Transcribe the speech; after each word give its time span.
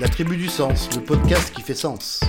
La 0.00 0.08
Tribu 0.08 0.38
du 0.38 0.48
Sens, 0.48 0.88
le 0.96 1.02
podcast 1.02 1.52
qui 1.54 1.60
fait 1.60 1.74
sens. 1.74 2.20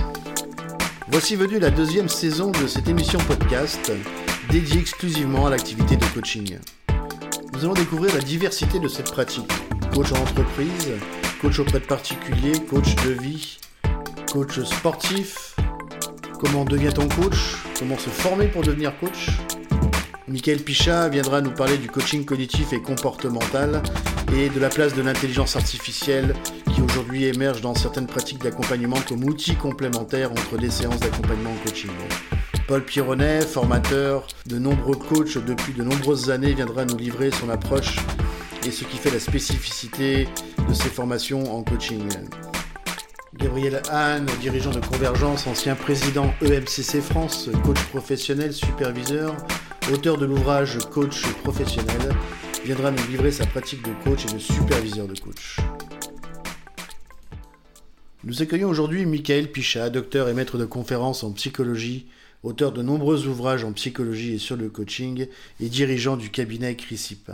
Voici 1.08 1.38
venue 1.38 1.58
la 1.58 1.70
deuxième 1.70 2.10
saison 2.10 2.52
de 2.52 2.68
cette 2.68 2.90
émission 2.90 3.18
podcast 3.20 3.94
dédiée 4.50 4.82
exclusivement 4.82 5.48
à 5.48 5.52
l'activité 5.52 5.96
de 5.96 6.04
coaching. 6.14 6.58
Nous 7.54 7.64
allons 7.64 7.74
découvrir 7.74 8.14
la 8.14 8.20
diversité 8.20 8.78
de 8.78 8.90
cette 8.90 9.10
pratique. 9.10 9.50
Coach 9.94 10.12
en 10.12 10.18
entreprise, 10.18 10.90
coach 11.40 11.60
auprès 11.60 11.80
de 11.80 11.86
particuliers, 11.86 12.60
coach 12.70 12.94
de 13.06 13.12
vie, 13.12 13.58
coach 14.34 14.60
sportif, 14.64 15.56
comment 16.42 16.66
devient-on 16.66 17.08
coach, 17.08 17.56
comment 17.80 17.98
se 17.98 18.10
former 18.10 18.48
pour 18.48 18.64
devenir 18.64 19.00
coach? 19.00 19.30
Michael 20.28 20.60
Pichat 20.60 21.10
viendra 21.10 21.42
nous 21.42 21.52
parler 21.52 21.78
du 21.78 21.90
coaching 21.90 22.26
cognitif 22.26 22.74
et 22.74 22.82
comportemental 22.82 23.82
et 24.36 24.50
de 24.50 24.60
la 24.60 24.70
place 24.70 24.94
de 24.94 25.02
l'intelligence 25.02 25.56
artificielle 25.56 26.36
qui 26.74 26.82
aujourd'hui 26.82 27.26
émerge 27.26 27.62
dans 27.62 27.74
certaines 27.74 28.06
pratiques 28.06 28.42
d'accompagnement 28.42 29.00
comme 29.08 29.24
outil 29.24 29.56
complémentaire 29.56 30.32
entre 30.32 30.58
les 30.58 30.70
séances 30.70 31.00
d'accompagnement 31.00 31.50
en 31.50 31.68
coaching. 31.68 31.90
Paul 32.68 32.86
Pironnet, 32.86 33.42
formateur 33.42 34.28
de 34.46 34.60
nombreux 34.60 34.96
coachs 34.96 35.38
depuis 35.44 35.74
de 35.74 35.84
nombreuses 35.84 36.30
années, 36.30 36.54
viendra 36.54 36.86
nous 36.86 36.98
livrer 36.98 37.32
son 37.32 37.50
approche 37.50 37.98
et 38.66 38.72
ce 38.72 38.84
qui 38.84 38.98
fait 38.98 39.12
la 39.12 39.20
spécificité 39.20 40.28
de 40.70 40.74
ses 40.74 40.90
formations 40.90 41.54
en 41.54 41.64
coaching. 41.64 42.08
Gabriel 43.38 43.82
Hahn, 43.90 44.28
dirigeant 44.40 44.72
de 44.72 44.80
Convergence, 44.80 45.48
ancien 45.48 45.76
président 45.76 46.32
EMCC 46.42 47.02
France, 47.02 47.50
coach 47.64 47.82
professionnel, 47.86 48.54
superviseur, 48.54 49.36
auteur 49.90 50.18
de 50.18 50.26
l'ouvrage 50.26 50.78
Coach 50.92 51.26
professionnel, 51.44 52.14
viendra 52.64 52.92
nous 52.92 53.08
livrer 53.08 53.32
sa 53.32 53.46
pratique 53.46 53.84
de 53.84 53.92
coach 54.04 54.26
et 54.26 54.34
de 54.34 54.40
superviseur 54.40 55.08
de 55.08 55.20
coach. 55.20 55.58
Nous 58.24 58.42
accueillons 58.42 58.70
aujourd'hui 58.70 59.06
Michael 59.06 59.52
Pichat, 59.52 59.90
docteur 59.90 60.30
et 60.30 60.34
maître 60.34 60.58
de 60.58 60.66
conférences 60.66 61.24
en 61.24 61.32
psychologie, 61.32 62.08
auteur 62.44 62.72
de 62.72 62.84
nombreux 62.84 63.28
ouvrages 63.28 63.64
en 63.64 63.74
psychologie 63.74 64.36
et 64.36 64.40
sur 64.40 64.56
le 64.56 64.70
coaching 64.70 65.28
et 65.60 65.70
dirigeant 65.70 66.18
du 66.18 66.30
cabinet 66.30 66.76
Crisip. 66.76 67.32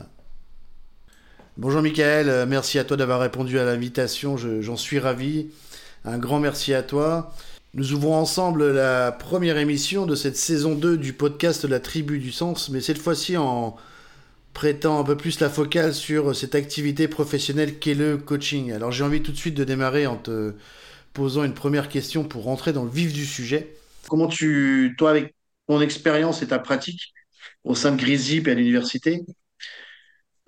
Bonjour 1.57 1.81
Michael, 1.81 2.45
merci 2.47 2.79
à 2.79 2.83
toi 2.83 2.97
d'avoir 2.97 3.19
répondu 3.19 3.59
à 3.59 3.65
l'invitation, 3.65 4.37
j'en 4.37 4.77
suis 4.77 4.99
ravi. 4.99 5.47
Un 6.05 6.17
grand 6.17 6.39
merci 6.39 6.73
à 6.73 6.83
toi. 6.83 7.33
Nous 7.77 7.93
ouvrons 7.93 8.15
ensemble 8.15 8.71
la 8.71 9.11
première 9.11 9.59
émission 9.59 10.07
de 10.07 10.15
cette 10.15 10.35
saison 10.35 10.73
2 10.73 10.97
du 10.97 11.13
podcast 11.13 11.63
La 11.63 11.79
Tribu 11.79 12.17
du 12.17 12.31
Sens, 12.31 12.69
mais 12.69 12.81
cette 12.81 12.97
fois-ci 12.97 13.37
en 13.37 13.75
prêtant 14.53 14.99
un 14.99 15.03
peu 15.03 15.15
plus 15.15 15.39
la 15.39 15.47
focale 15.47 15.93
sur 15.93 16.35
cette 16.35 16.55
activité 16.55 17.07
professionnelle 17.07 17.77
qu'est 17.77 17.93
le 17.93 18.17
coaching. 18.17 18.71
Alors 18.71 18.91
j'ai 18.91 19.03
envie 19.03 19.21
tout 19.21 19.31
de 19.31 19.37
suite 19.37 19.53
de 19.53 19.63
démarrer 19.63 20.07
en 20.07 20.15
te 20.15 20.55
posant 21.13 21.43
une 21.43 21.53
première 21.53 21.87
question 21.87 22.23
pour 22.23 22.45
rentrer 22.45 22.73
dans 22.73 22.83
le 22.83 22.89
vif 22.89 23.13
du 23.13 23.27
sujet. 23.27 23.75
Comment 24.09 24.27
tu, 24.27 24.95
toi 24.97 25.11
avec 25.11 25.35
ton 25.67 25.79
expérience 25.79 26.41
et 26.41 26.47
ta 26.47 26.57
pratique 26.57 27.13
au 27.63 27.75
sein 27.75 27.91
de 27.91 27.97
Grisip 27.97 28.47
et 28.47 28.53
à 28.53 28.55
l'université, 28.55 29.23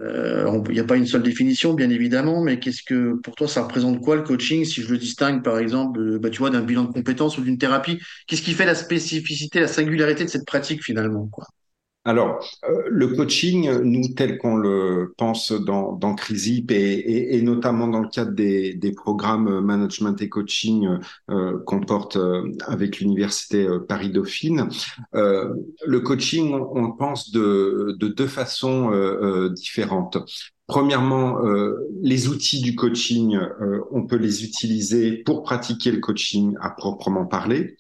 il 0.02 0.72
n'y 0.72 0.80
a 0.80 0.84
pas 0.86 0.96
une 0.96 1.06
seule 1.06 1.24
définition, 1.24 1.74
bien 1.74 1.90
évidemment, 1.90 2.42
mais 2.42 2.60
qu'est-ce 2.60 2.84
que 2.84 3.16
pour 3.22 3.36
toi 3.36 3.48
ça 3.48 3.64
représente 3.64 4.00
quoi 4.02 4.16
le 4.16 4.24
coaching 4.24 4.64
Si 4.66 4.82
je 4.82 4.90
le 4.92 4.98
distingue, 4.98 5.44
par 5.44 5.60
exemple, 5.60 6.20
bah, 6.20 6.30
tu 6.30 6.40
vois, 6.40 6.50
d'un 6.50 6.62
bilan 6.62 6.84
de 6.86 6.94
compétences 6.94 7.38
ou 7.38 7.42
d'une 7.42 7.58
thérapie, 7.58 8.00
qu'est-ce 8.28 8.42
qui 8.42 8.54
fait 8.54 8.66
la 8.66 8.76
spécificité, 8.76 9.60
la 9.60 9.68
singularité 9.68 10.24
de 10.24 10.30
cette 10.30 10.46
pratique 10.46 10.84
finalement, 10.84 11.28
quoi? 11.28 11.46
Alors, 12.06 12.40
euh, 12.64 12.84
le 12.90 13.10
coaching, 13.10 13.70
nous, 13.82 14.08
tel 14.16 14.38
qu'on 14.38 14.56
le 14.56 15.14
pense 15.18 15.52
dans, 15.52 15.92
dans 15.92 16.16
Crisip 16.16 16.72
et, 16.72 17.36
et, 17.36 17.42
notamment 17.42 17.88
dans 17.88 18.00
le 18.00 18.08
cadre 18.08 18.32
des, 18.32 18.74
des 18.74 18.94
programmes 18.94 19.60
management 19.60 20.20
et 20.22 20.30
coaching 20.30 20.88
euh, 21.30 21.60
qu'on 21.66 21.82
porte 21.82 22.16
euh, 22.16 22.50
avec 22.68 23.00
l'université 23.00 23.68
Paris-Dauphine, 23.88 24.70
le 25.14 26.00
coaching, 26.00 26.54
on, 26.54 26.88
le 26.88 26.98
pense 26.98 27.32
de, 27.32 27.98
de 28.00 28.08
deux 28.08 28.28
façons 28.28 28.92
différentes. 29.52 30.18
Premièrement, 30.68 31.40
les 32.02 32.28
outils 32.28 32.62
du 32.62 32.76
coaching, 32.76 33.38
on 33.92 34.06
peut 34.06 34.18
les 34.18 34.44
utiliser 34.44 35.18
pour 35.18 35.44
pratiquer 35.44 35.92
le 35.92 36.00
coaching 36.00 36.56
à 36.62 36.70
proprement 36.70 37.26
parler. 37.26 37.76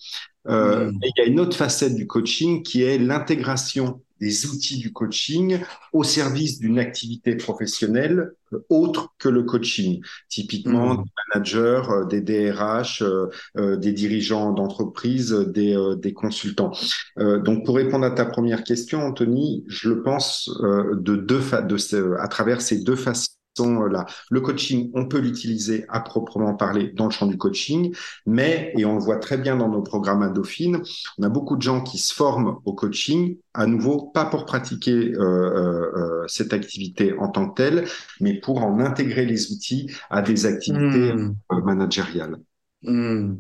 Euh, 0.47 0.91
il 1.03 1.11
y 1.17 1.21
a 1.21 1.25
une 1.25 1.39
autre 1.39 1.55
facette 1.55 1.95
du 1.95 2.07
coaching 2.07 2.63
qui 2.63 2.81
est 2.81 2.97
l'intégration 2.97 4.01
des 4.19 4.45
outils 4.47 4.77
du 4.77 4.91
coaching 4.91 5.59
au 5.93 6.03
service 6.03 6.59
d'une 6.59 6.79
activité 6.79 7.35
professionnelle 7.35 8.33
euh, 8.53 8.59
autre 8.69 9.13
que 9.17 9.29
le 9.29 9.43
coaching. 9.43 10.01
Typiquement, 10.29 10.95
mmh. 10.95 11.03
des 11.03 11.11
managers, 11.33 11.81
euh, 11.89 12.05
des 12.05 12.21
DRH, 12.21 13.03
euh, 13.03 13.77
des 13.77 13.93
dirigeants 13.93 14.51
d'entreprise, 14.51 15.31
des, 15.31 15.77
des, 15.97 16.13
consultants. 16.13 16.71
donc, 17.17 17.65
pour 17.65 17.75
répondre 17.75 18.05
à 18.05 18.11
ta 18.11 18.25
première 18.25 18.63
question, 18.63 19.01
Anthony, 19.01 19.63
je 19.67 19.89
le 19.89 20.03
pense 20.03 20.49
de 20.61 21.15
deux 21.15 21.39
de, 21.39 22.15
à 22.19 22.27
travers 22.27 22.61
ces 22.61 22.83
deux 22.83 22.95
façons 22.95 23.38
là. 23.59 24.05
Le 24.29 24.41
coaching, 24.41 24.91
on 24.93 25.05
peut 25.05 25.19
l'utiliser 25.19 25.85
à 25.89 25.99
proprement 25.99 26.55
parler 26.55 26.91
dans 26.95 27.05
le 27.05 27.11
champ 27.11 27.27
du 27.27 27.37
coaching, 27.37 27.95
mais, 28.25 28.73
et 28.77 28.85
on 28.85 28.95
le 28.95 29.01
voit 29.01 29.17
très 29.17 29.37
bien 29.37 29.55
dans 29.57 29.69
nos 29.69 29.81
programmes 29.81 30.23
à 30.23 30.29
Dauphine, 30.29 30.81
on 31.17 31.23
a 31.23 31.29
beaucoup 31.29 31.55
de 31.55 31.61
gens 31.61 31.81
qui 31.81 31.97
se 31.97 32.13
forment 32.13 32.57
au 32.65 32.73
coaching, 32.73 33.37
à 33.53 33.65
nouveau, 33.65 34.07
pas 34.13 34.25
pour 34.25 34.45
pratiquer 34.45 34.91
euh, 34.91 35.19
euh, 35.19 35.91
euh, 35.95 36.23
cette 36.27 36.53
activité 36.53 37.13
en 37.17 37.29
tant 37.29 37.49
que 37.49 37.55
telle, 37.55 37.85
mais 38.21 38.39
pour 38.39 38.63
en 38.63 38.79
intégrer 38.79 39.25
les 39.25 39.51
outils 39.51 39.91
à 40.09 40.21
des 40.21 40.45
activités 40.45 41.13
mmh. 41.13 41.35
managériales. 41.63 42.37
Mmh. 42.83 43.35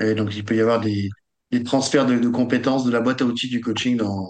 Et 0.00 0.14
donc, 0.14 0.36
il 0.36 0.44
peut 0.44 0.56
y 0.56 0.60
avoir 0.60 0.80
des, 0.80 1.10
transferts 1.64 2.06
de, 2.06 2.18
de 2.18 2.28
compétences 2.28 2.84
de 2.84 2.90
la 2.90 3.00
boîte 3.00 3.22
à 3.22 3.24
outils 3.24 3.48
du 3.48 3.60
coaching 3.60 3.96
dans, 3.96 4.28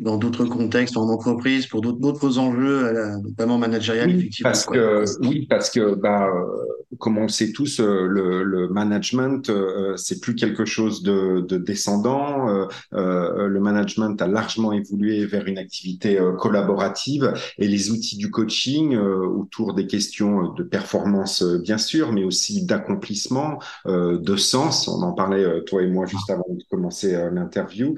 dans 0.00 0.16
d'autres 0.16 0.44
contextes, 0.44 0.96
en 0.96 1.08
entreprise, 1.08 1.66
pour 1.66 1.80
d'autres 1.80 2.38
enjeux, 2.38 2.84
euh, 2.84 3.16
notamment 3.22 3.58
managériels, 3.58 4.08
oui, 4.08 4.16
effectivement. 4.16 4.50
Parce 4.50 4.66
que, 4.66 5.04
oui, 5.20 5.46
parce 5.48 5.70
que, 5.70 5.94
bah, 5.94 6.26
euh, 6.26 6.96
comme 6.98 7.16
on 7.18 7.22
le 7.22 7.28
sait 7.28 7.52
tous, 7.52 7.78
euh, 7.78 8.06
le, 8.08 8.42
le 8.42 8.68
management, 8.68 9.52
c'est 9.96 10.20
plus 10.20 10.34
quelque 10.34 10.64
chose 10.64 11.02
de, 11.02 11.40
de 11.40 11.56
descendant. 11.58 12.66
le 12.92 13.58
management 13.60 14.20
a 14.20 14.26
largement 14.26 14.72
évolué 14.72 15.24
vers 15.26 15.46
une 15.46 15.58
activité 15.58 16.18
collaborative 16.38 17.32
et 17.58 17.68
les 17.68 17.90
outils 17.90 18.16
du 18.16 18.30
coaching 18.30 18.96
autour 18.96 19.74
des 19.74 19.86
questions 19.86 20.52
de 20.52 20.62
performance, 20.62 21.42
bien 21.42 21.78
sûr, 21.78 22.12
mais 22.12 22.24
aussi 22.24 22.64
d'accomplissement, 22.64 23.58
de 23.86 24.36
sens. 24.36 24.88
On 24.88 25.02
en 25.02 25.12
parlait, 25.12 25.62
toi 25.64 25.82
et 25.82 25.88
moi, 25.88 26.06
juste 26.06 26.30
avant 26.30 26.46
de 26.48 26.62
commencer 26.70 27.12
l'interview. 27.32 27.94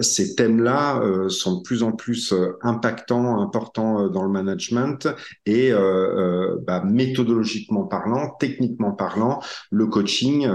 ces 0.00 0.34
thèmes-là 0.34 1.00
sont 1.28 1.58
de 1.58 1.62
plus 1.62 1.82
en 1.82 1.92
plus 1.92 2.32
euh, 2.32 2.58
impactants, 2.62 3.40
importants 3.40 4.04
euh, 4.04 4.08
dans 4.08 4.22
le 4.22 4.30
management 4.30 5.08
et 5.46 5.72
bah, 6.66 6.82
méthodologiquement 6.84 7.84
parlant, 7.84 8.36
techniquement 8.38 8.92
parlant, 8.92 9.40
le 9.70 9.86
coaching 9.86 10.46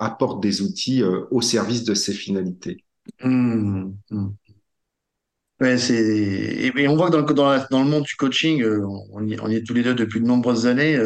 apporte 0.00 0.42
des 0.42 0.62
outils 0.62 1.02
au 1.30 1.40
service 1.40 1.84
de 1.84 1.94
ces 1.94 2.12
finalités. 2.12 2.84
Mmh, 3.22 3.92
mmh. 4.10 4.28
Et, 5.60 6.88
on 6.88 6.96
voit 6.96 7.10
que 7.10 7.32
dans 7.32 7.52
le, 7.54 7.84
monde 7.84 8.04
du 8.04 8.14
coaching, 8.14 8.64
on 9.12 9.26
y, 9.26 9.38
on 9.40 9.48
y, 9.48 9.56
est 9.56 9.66
tous 9.66 9.74
les 9.74 9.82
deux 9.82 9.94
depuis 9.94 10.20
de 10.20 10.26
nombreuses 10.26 10.66
années. 10.66 10.98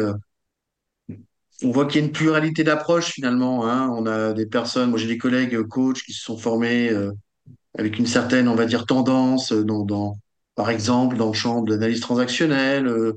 on 1.63 1.71
voit 1.71 1.85
qu'il 1.85 2.01
y 2.01 2.03
a 2.03 2.07
une 2.07 2.13
pluralité 2.13 2.63
d'approches 2.63 3.11
finalement. 3.11 3.67
Hein. 3.67 3.89
On 3.89 4.05
a 4.05 4.33
des 4.33 4.45
personnes, 4.45 4.89
moi 4.89 4.99
j'ai 4.99 5.07
des 5.07 5.17
collègues 5.17 5.61
coachs 5.63 6.01
qui 6.03 6.13
se 6.13 6.23
sont 6.23 6.37
formés 6.37 6.91
avec 7.77 7.97
une 7.97 8.07
certaine, 8.07 8.47
on 8.47 8.55
va 8.55 8.65
dire, 8.65 8.85
tendance 8.85 9.51
dans, 9.51 9.83
dans 9.83 10.17
par 10.55 10.69
exemple, 10.69 11.17
dans 11.17 11.27
le 11.27 11.33
champ 11.33 11.61
de 11.61 11.71
l'analyse 11.73 11.99
transactionnelle, 11.99 12.87
euh, 12.87 13.13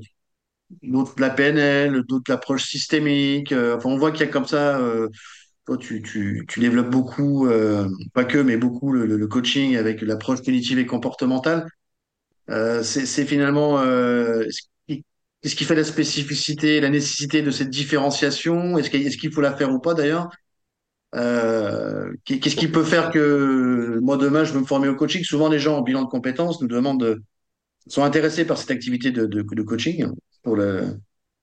d'autres 0.83 1.15
de 1.15 1.21
la 1.21 1.29
PNL, 1.29 2.03
d'autres 2.07 2.23
de 2.27 2.31
l'approche 2.31 2.65
systémique. 2.69 3.51
Euh, 3.51 3.77
enfin, 3.77 3.89
on 3.89 3.97
voit 3.97 4.11
qu'il 4.11 4.21
y 4.25 4.29
a 4.29 4.31
comme 4.31 4.47
ça, 4.47 4.79
euh, 4.79 5.09
toi, 5.65 5.77
tu, 5.77 6.45
développes 6.57 6.89
beaucoup, 6.89 7.47
euh, 7.47 7.87
pas 8.13 8.25
que, 8.25 8.37
mais 8.39 8.57
beaucoup 8.57 8.91
le, 8.91 9.27
coaching 9.27 9.75
avec 9.77 10.01
l'approche 10.01 10.41
cognitive 10.41 10.79
et 10.79 10.85
comportementale. 10.85 11.67
Euh, 12.49 12.83
c'est 12.83 13.25
finalement 13.25 13.81
qu'est-ce 15.41 15.55
qui 15.55 15.65
fait 15.65 15.75
la 15.75 15.83
spécificité, 15.83 16.79
la 16.81 16.89
nécessité 16.89 17.41
de 17.41 17.51
cette 17.51 17.69
différenciation? 17.69 18.77
Est-ce 18.77 18.89
qu'il 18.89 19.05
est 19.05 19.17
qu'il 19.17 19.31
faut 19.31 19.41
la 19.41 19.55
faire 19.55 19.71
ou 19.71 19.79
pas 19.79 19.93
d'ailleurs? 19.93 20.29
Euh, 21.15 22.11
Qu'est-ce 22.25 22.55
qui 22.55 22.67
peut 22.67 22.83
faire 22.83 23.11
que 23.11 23.99
moi 24.01 24.17
demain 24.17 24.43
je 24.43 24.53
veux 24.53 24.59
me 24.59 24.65
former 24.65 24.89
au 24.89 24.95
coaching? 24.95 25.23
Souvent 25.23 25.49
les 25.49 25.59
gens 25.59 25.77
en 25.77 25.81
bilan 25.81 26.03
de 26.03 26.09
compétences 26.09 26.61
nous 26.61 26.67
demandent 26.67 26.99
de, 26.99 27.23
sont 27.87 28.03
intéressés 28.03 28.45
par 28.45 28.57
cette 28.57 28.71
activité 28.71 29.11
de, 29.11 29.41
coaching 29.63 30.07
pour 30.43 30.55
le 30.55 30.99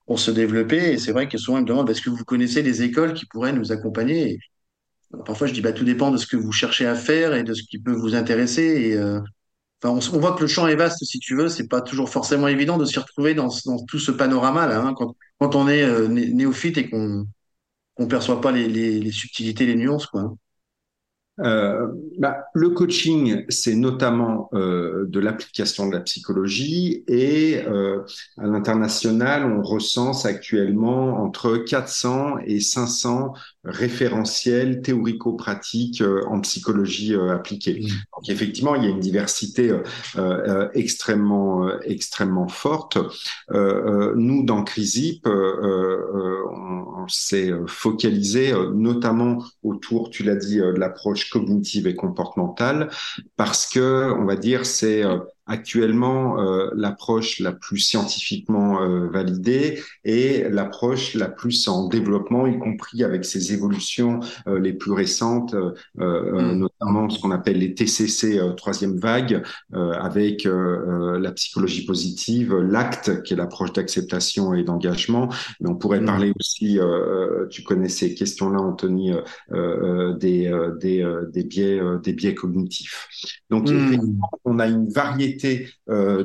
pour 0.06 0.20
se 0.20 0.30
développer. 0.30 0.92
Et 0.92 0.98
c'est 0.98 1.12
vrai 1.12 1.28
que 1.28 1.38
souvent 1.38 1.58
ils 1.58 1.62
me 1.62 1.66
demandent 1.66 1.88
est-ce 1.88 2.02
que 2.02 2.10
vous 2.10 2.24
connaissez 2.24 2.62
des 2.62 2.82
écoles 2.82 3.14
qui 3.14 3.26
pourraient 3.26 3.52
nous 3.52 3.72
accompagner? 3.72 4.38
Parfois 5.26 5.46
je 5.46 5.52
dis 5.52 5.60
bah 5.60 5.72
tout 5.72 5.84
dépend 5.84 6.10
de 6.10 6.16
ce 6.18 6.26
que 6.26 6.36
vous 6.36 6.52
cherchez 6.52 6.86
à 6.86 6.94
faire 6.94 7.34
et 7.34 7.44
de 7.44 7.54
ce 7.54 7.62
qui 7.62 7.78
peut 7.78 7.92
vous 7.94 8.14
intéresser. 8.14 8.62
Et 8.62 8.96
euh, 8.96 9.20
enfin 9.82 9.98
on, 10.12 10.16
on, 10.16 10.20
voit 10.20 10.34
que 10.34 10.42
le 10.42 10.46
champ 10.46 10.66
est 10.66 10.76
vaste 10.76 11.04
si 11.04 11.18
tu 11.20 11.36
veux. 11.36 11.48
C'est 11.48 11.68
pas 11.68 11.80
toujours 11.80 12.10
forcément 12.10 12.48
évident 12.48 12.76
de 12.76 12.84
s'y 12.84 12.98
retrouver 12.98 13.34
dans, 13.34 13.48
dans 13.64 13.82
tout 13.86 13.98
ce 13.98 14.10
panorama 14.10 14.66
là 14.66 14.80
hein, 14.80 14.94
quand, 14.94 15.16
quand 15.38 15.54
on 15.56 15.68
est 15.68 15.82
euh, 15.84 16.08
néophyte 16.08 16.78
et 16.78 16.90
qu'on 16.90 17.26
qu'on 17.94 18.08
perçoit 18.08 18.40
pas 18.40 18.52
les, 18.52 18.68
les, 18.68 19.00
les 19.00 19.12
subtilités, 19.12 19.66
les 19.66 19.76
nuances, 19.76 20.06
quoi. 20.06 20.34
Euh, 21.40 21.88
bah, 22.18 22.44
le 22.54 22.70
coaching, 22.70 23.44
c'est 23.48 23.74
notamment 23.74 24.48
euh, 24.52 25.04
de 25.08 25.18
l'application 25.18 25.88
de 25.88 25.92
la 25.92 26.00
psychologie 26.00 27.02
et 27.08 27.60
euh, 27.66 28.02
à 28.38 28.46
l'international, 28.46 29.44
on 29.44 29.62
recense 29.62 30.26
actuellement 30.26 31.20
entre 31.24 31.56
400 31.56 32.38
et 32.46 32.60
500 32.60 33.32
référentiels 33.64 34.82
théorico-pratiques 34.82 36.04
en 36.28 36.40
psychologie 36.40 37.16
appliquée. 37.16 37.80
Mmh. 37.80 37.86
Donc 37.86 38.28
effectivement, 38.28 38.76
il 38.76 38.84
y 38.84 38.86
a 38.86 38.90
une 38.90 39.00
diversité 39.00 39.72
extrêmement 40.74 41.68
extrêmement 41.80 42.48
forte. 42.48 42.98
nous, 43.50 44.44
dans 44.44 44.62
Crisip, 44.64 45.26
on, 45.26 46.84
on 47.04 47.08
s'est 47.08 47.52
focalisé 47.66 48.52
notamment 48.74 49.42
autour, 49.62 50.10
tu 50.10 50.24
l'as 50.24 50.36
dit, 50.36 50.58
de 50.58 50.78
l'approche 50.78 51.23
cognitive 51.30 51.86
et 51.86 51.94
comportementale 51.96 52.90
parce 53.36 53.66
que, 53.66 54.12
on 54.18 54.24
va 54.24 54.36
dire, 54.36 54.66
c'est 54.66 55.04
euh, 55.04 55.18
actuellement 55.46 56.40
euh, 56.40 56.70
l'approche 56.74 57.38
la 57.38 57.52
plus 57.52 57.78
scientifiquement 57.78 58.82
euh, 58.82 59.08
validée 59.08 59.82
et 60.04 60.48
l'approche 60.48 61.14
la 61.14 61.28
plus 61.28 61.68
en 61.68 61.88
développement, 61.88 62.46
y 62.46 62.58
compris 62.58 63.04
avec 63.04 63.24
ses 63.24 63.52
évolutions 63.52 64.20
euh, 64.46 64.58
les 64.58 64.72
plus 64.72 64.92
récentes, 64.92 65.54
mm. 65.96 66.52
notamment 66.54 67.10
ce 67.10 67.20
qu'on 67.20 67.30
appelle 67.30 67.58
les 67.58 67.74
TCC 67.74 68.40
troisième 68.56 68.98
vague, 68.98 69.42
avec 69.72 70.44
la 70.44 71.32
psychologie 71.32 71.84
positive, 71.84 72.54
l'acte 72.54 73.22
qui 73.22 73.34
est 73.34 73.36
l'approche 73.36 73.72
d'acceptation 73.72 74.54
et 74.54 74.62
d'engagement. 74.62 75.28
Mais 75.60 75.68
on 75.68 75.76
pourrait 75.76 76.00
mm. 76.00 76.06
parler 76.06 76.32
aussi, 76.38 76.78
tu 77.50 77.62
connais 77.62 77.88
ces 77.88 78.14
questions-là, 78.14 78.60
Anthony, 78.60 79.12
des, 79.50 80.52
des, 80.80 81.20
des 81.32 81.44
biais, 81.44 81.80
des 82.02 82.12
biais 82.12 82.34
cognitifs. 82.34 83.08
Donc, 83.50 83.70
mm. 83.70 84.18
on 84.44 84.58
a 84.58 84.66
une 84.66 84.88
variété 84.88 85.33
euh, 85.88 86.24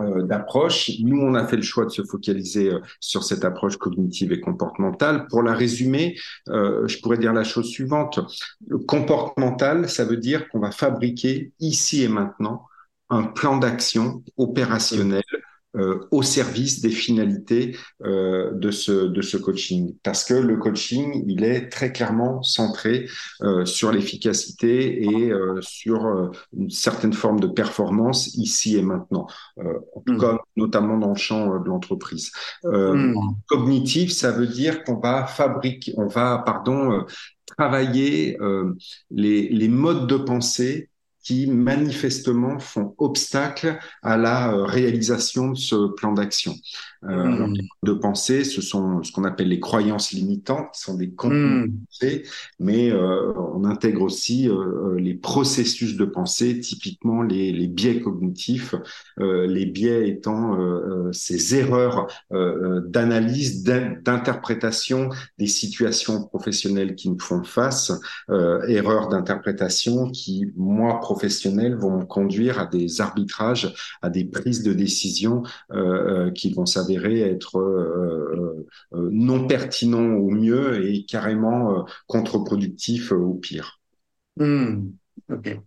euh, 0.00 0.22
d'approche. 0.22 0.92
Nous, 1.00 1.20
on 1.20 1.34
a 1.34 1.46
fait 1.46 1.56
le 1.56 1.62
choix 1.62 1.84
de 1.84 1.90
se 1.90 2.02
focaliser 2.02 2.72
euh, 2.72 2.80
sur 3.00 3.24
cette 3.24 3.44
approche 3.44 3.76
cognitive 3.76 4.32
et 4.32 4.40
comportementale. 4.40 5.26
Pour 5.28 5.42
la 5.42 5.54
résumer, 5.54 6.16
je 6.46 7.00
pourrais 7.00 7.18
dire 7.18 7.32
la 7.32 7.44
chose 7.44 7.68
suivante. 7.68 8.20
Le 8.68 8.78
comportemental, 8.78 9.88
ça 9.88 10.04
veut 10.04 10.16
dire 10.16 10.48
qu'on 10.48 10.60
va 10.60 10.70
fabriquer 10.70 11.52
ici 11.58 12.04
et 12.04 12.08
maintenant 12.08 12.66
un 13.10 13.24
plan 13.24 13.56
d'action 13.56 14.22
opérationnel 14.36 15.24
euh, 15.78 16.08
au 16.10 16.22
service 16.22 16.80
des 16.80 16.90
finalités 16.90 17.76
euh, 18.04 18.50
de 18.52 18.70
ce 18.70 19.06
de 19.06 19.22
ce 19.22 19.36
coaching. 19.36 19.94
Parce 20.02 20.24
que 20.24 20.34
le 20.34 20.56
coaching 20.56 21.24
il 21.26 21.44
est 21.44 21.68
très 21.68 21.92
clairement 21.92 22.42
centré 22.42 23.06
euh, 23.42 23.64
sur 23.64 23.92
l'efficacité 23.92 25.04
et 25.04 25.32
sur 25.60 26.32
une 26.56 26.70
certaine 26.70 27.12
forme 27.12 27.40
de 27.40 27.46
performance 27.46 28.34
ici 28.34 28.76
et 28.76 28.82
maintenant 28.82 29.26
en 29.56 30.00
tout 30.06 30.18
cas 30.18 30.38
notamment 30.56 30.98
dans 30.98 31.10
le 31.10 31.16
champ 31.16 31.58
de 31.58 31.68
l'entreprise. 31.68 32.32
Mmh. 32.64 33.14
cognitif 33.46 34.12
ça 34.12 34.32
veut 34.32 34.46
dire 34.46 34.84
qu'on 34.84 34.98
va 34.98 35.26
fabriquer 35.26 35.94
on 35.96 36.06
va 36.06 36.42
pardon 36.44 37.04
travailler 37.46 38.36
les 39.10 39.48
les 39.48 39.68
modes 39.68 40.06
de 40.06 40.16
pensée 40.16 40.90
qui 41.28 41.46
manifestement 41.46 42.58
font 42.58 42.94
obstacle 42.96 43.78
à 44.02 44.16
la 44.16 44.50
euh, 44.50 44.64
réalisation 44.64 45.50
de 45.50 45.58
ce 45.58 45.88
plan 45.94 46.14
d'action. 46.14 46.54
Euh, 47.04 47.46
mmh. 47.46 47.54
de 47.84 47.92
pensée, 47.92 48.42
ce 48.42 48.60
sont 48.60 49.04
ce 49.04 49.12
qu'on 49.12 49.22
appelle 49.22 49.48
les 49.48 49.60
croyances 49.60 50.10
limitantes, 50.10 50.72
qui 50.74 50.80
sont 50.80 50.94
des 50.94 51.10
contenus 51.10 51.40
mmh. 51.40 51.66
de 51.66 51.72
pensée, 51.86 52.22
mais 52.58 52.90
euh, 52.90 53.32
on 53.54 53.64
intègre 53.64 54.02
aussi 54.02 54.48
euh, 54.48 54.98
les 54.98 55.14
processus 55.14 55.96
de 55.96 56.04
pensée, 56.04 56.58
typiquement 56.58 57.22
les, 57.22 57.52
les 57.52 57.68
biais 57.68 58.00
cognitifs, 58.00 58.74
les 59.18 59.66
biais 59.66 60.08
étant 60.08 60.58
ces 61.12 61.56
erreurs 61.56 62.06
d'analyse, 62.30 63.62
d'interprétation 63.64 65.10
des 65.38 65.46
situations 65.46 66.24
professionnelles 66.24 66.94
qui 66.94 67.10
nous 67.10 67.18
font 67.18 67.42
face, 67.42 67.92
erreurs 68.28 69.08
d'interprétation 69.08 70.10
qui, 70.10 70.52
moi, 70.56 71.00
professionnels, 71.18 71.74
vont 71.74 72.06
conduire 72.06 72.60
à 72.60 72.66
des 72.66 73.00
arbitrages, 73.00 73.74
à 74.02 74.10
des 74.10 74.24
prises 74.24 74.62
de 74.62 74.72
décision 74.72 75.42
qui 76.34 76.52
vont 76.52 76.66
s'avérer 76.66 77.20
être 77.20 77.58
euh, 77.58 78.66
euh, 78.94 79.08
non 79.12 79.46
pertinent 79.46 80.14
au 80.16 80.30
mieux 80.30 80.86
et 80.86 81.04
carrément 81.04 81.78
euh, 81.78 81.82
contre-productif 82.06 83.12
au 83.12 83.34
pire. 83.34 83.80
Hmm. 84.36 84.90
ok. 85.30 85.58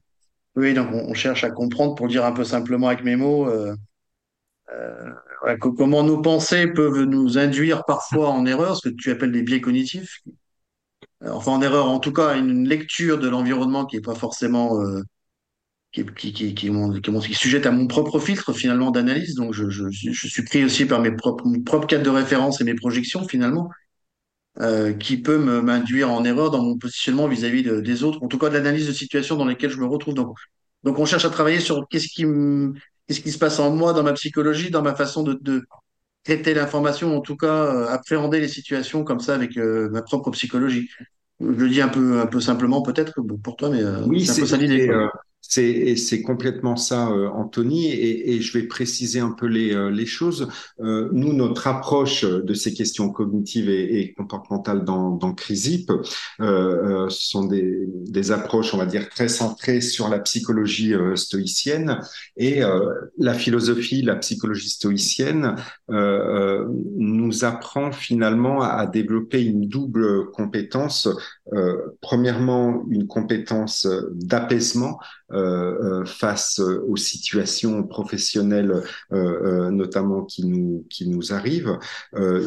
Oui, 0.55 0.73
donc 0.73 0.89
on, 0.91 1.13
cherche 1.13 1.43
à 1.43 1.49
comprendre, 1.49 1.95
pour 1.95 2.07
dire 2.07 2.25
un 2.25 2.33
peu 2.33 2.43
simplement 2.43 2.87
avec 2.87 3.05
mes 3.05 3.15
mots, 3.15 3.49
comment 5.77 6.03
nos 6.03 6.21
pensées 6.21 6.67
peuvent 6.67 7.03
nous 7.03 7.37
induire 7.37 7.85
parfois 7.85 8.29
en 8.29 8.45
erreur, 8.45 8.75
ce 8.75 8.89
que 8.89 8.93
tu 8.93 9.11
appelles 9.11 9.31
des 9.31 9.43
biais 9.43 9.61
cognitifs. 9.61 10.21
Enfin, 11.25 11.53
en 11.53 11.61
erreur, 11.61 11.89
en 11.89 11.99
tout 11.99 12.11
cas, 12.11 12.37
une 12.37 12.67
lecture 12.67 13.17
de 13.17 13.29
l'environnement 13.29 13.85
qui 13.85 13.95
n'est 13.95 14.01
pas 14.01 14.15
forcément 14.15 14.77
qui, 15.91 16.05
qui, 16.05 16.33
qui, 16.33 16.53
qui, 16.53 16.71
qui, 16.71 17.33
sujette 17.33 17.65
à 17.65 17.71
mon 17.71 17.87
propre 17.87 18.19
filtre 18.19 18.53
finalement 18.53 18.91
d'analyse. 18.91 19.35
Donc 19.35 19.53
je, 19.53 19.69
je, 19.69 19.89
je, 19.89 20.27
suis 20.27 20.43
pris 20.43 20.63
aussi 20.63 20.85
par 20.85 21.01
mes 21.01 21.11
propres, 21.11 21.45
mon 21.45 21.61
propre 21.61 21.87
cadre 21.87 22.03
de 22.03 22.09
référence 22.09 22.61
et 22.61 22.63
mes 22.63 22.75
projections 22.75 23.27
finalement, 23.27 23.69
euh, 24.59 24.93
qui 24.93 25.17
peut 25.17 25.37
m'induire 25.37 26.11
en 26.11 26.23
erreur 26.23 26.51
dans 26.51 26.63
mon 26.63 26.77
positionnement 26.77 27.27
vis-à-vis 27.27 27.63
de, 27.63 27.81
des 27.81 28.03
autres, 28.03 28.23
en 28.23 28.27
tout 28.27 28.37
cas 28.37 28.49
de 28.49 28.53
l'analyse 28.53 28.87
de 28.87 28.93
situation 28.93 29.35
dans 29.35 29.45
lesquelles 29.45 29.71
je 29.71 29.79
me 29.79 29.85
retrouve. 29.85 30.13
Donc, 30.13 30.35
donc 30.83 30.97
on 30.97 31.05
cherche 31.05 31.25
à 31.25 31.29
travailler 31.29 31.59
sur 31.59 31.87
qu'est-ce 31.89 32.07
qui, 32.07 32.25
qu'est-ce 33.07 33.21
qui 33.21 33.31
se 33.31 33.37
passe 33.37 33.59
en 33.59 33.75
moi, 33.75 33.93
dans 33.93 34.03
ma 34.03 34.13
psychologie, 34.13 34.71
dans 34.71 34.81
ma 34.81 34.95
façon 34.95 35.23
de, 35.23 35.37
de 35.41 35.63
traiter 36.23 36.53
l'information, 36.53 37.17
en 37.17 37.21
tout 37.21 37.35
cas 37.35 37.65
euh, 37.65 37.87
appréhender 37.87 38.39
les 38.39 38.47
situations 38.47 39.03
comme 39.03 39.19
ça 39.19 39.35
avec 39.35 39.57
euh, 39.57 39.89
ma 39.89 40.01
propre 40.01 40.31
psychologie. 40.31 40.89
Je 41.39 41.45
le 41.47 41.69
dis 41.69 41.81
un 41.81 41.87
peu, 41.87 42.19
un 42.19 42.27
peu 42.27 42.39
simplement 42.39 42.81
peut-être 42.81 43.19
pour 43.43 43.55
toi, 43.55 43.69
mais 43.69 43.81
euh, 43.81 44.05
oui, 44.05 44.25
c'est 44.25 44.41
un 44.41 44.43
peu 44.43 44.45
ça 44.45 44.57
l'idée. 44.57 44.89
C'est, 45.41 45.95
c'est 45.95 46.21
complètement 46.21 46.75
ça, 46.75 47.09
euh, 47.09 47.27
Anthony, 47.29 47.87
et, 47.87 48.35
et, 48.35 48.41
je 48.41 48.57
vais 48.57 48.67
préciser 48.67 49.19
un 49.19 49.31
peu 49.31 49.47
les, 49.47 49.73
euh, 49.73 49.89
les 49.89 50.05
choses. 50.05 50.47
Euh, 50.79 51.09
nous, 51.11 51.33
notre 51.33 51.67
approche 51.67 52.23
de 52.23 52.53
ces 52.53 52.73
questions 52.73 53.09
cognitives 53.09 53.67
et, 53.67 53.99
et 53.99 54.13
comportementales 54.13 54.85
dans, 54.85 55.09
dans 55.09 55.33
CRISIP 55.33 55.91
euh, 56.39 57.07
sont 57.09 57.45
des, 57.45 57.85
des 57.87 58.31
approches, 58.31 58.73
on 58.73 58.77
va 58.77 58.85
dire, 58.85 59.09
très 59.09 59.27
centrées 59.27 59.81
sur 59.81 60.09
la 60.09 60.19
psychologie 60.19 60.93
stoïcienne 61.15 61.99
et 62.37 62.61
la 63.17 63.33
philosophie, 63.33 64.01
la 64.01 64.15
psychologie 64.15 64.69
stoïcienne 64.69 65.55
nous 65.89 67.45
apprend 67.45 67.91
finalement 67.91 68.61
à, 68.61 68.85
développer 68.85 69.43
une 69.43 69.67
double 69.67 70.31
compétence. 70.31 71.07
Premièrement, 72.01 72.85
une 72.89 73.07
compétence 73.07 73.87
d'apaisement 74.13 74.99
euh, 75.33 76.01
euh, 76.01 76.05
face 76.05 76.59
aux 76.59 76.97
situations 76.97 77.83
professionnelles, 77.83 78.83
euh, 79.13 79.71
notamment 79.71 80.25
qui 80.25 80.45
nous 80.45 80.85
qui 80.89 81.07
nous 81.07 81.31
arrivent. 81.31 81.77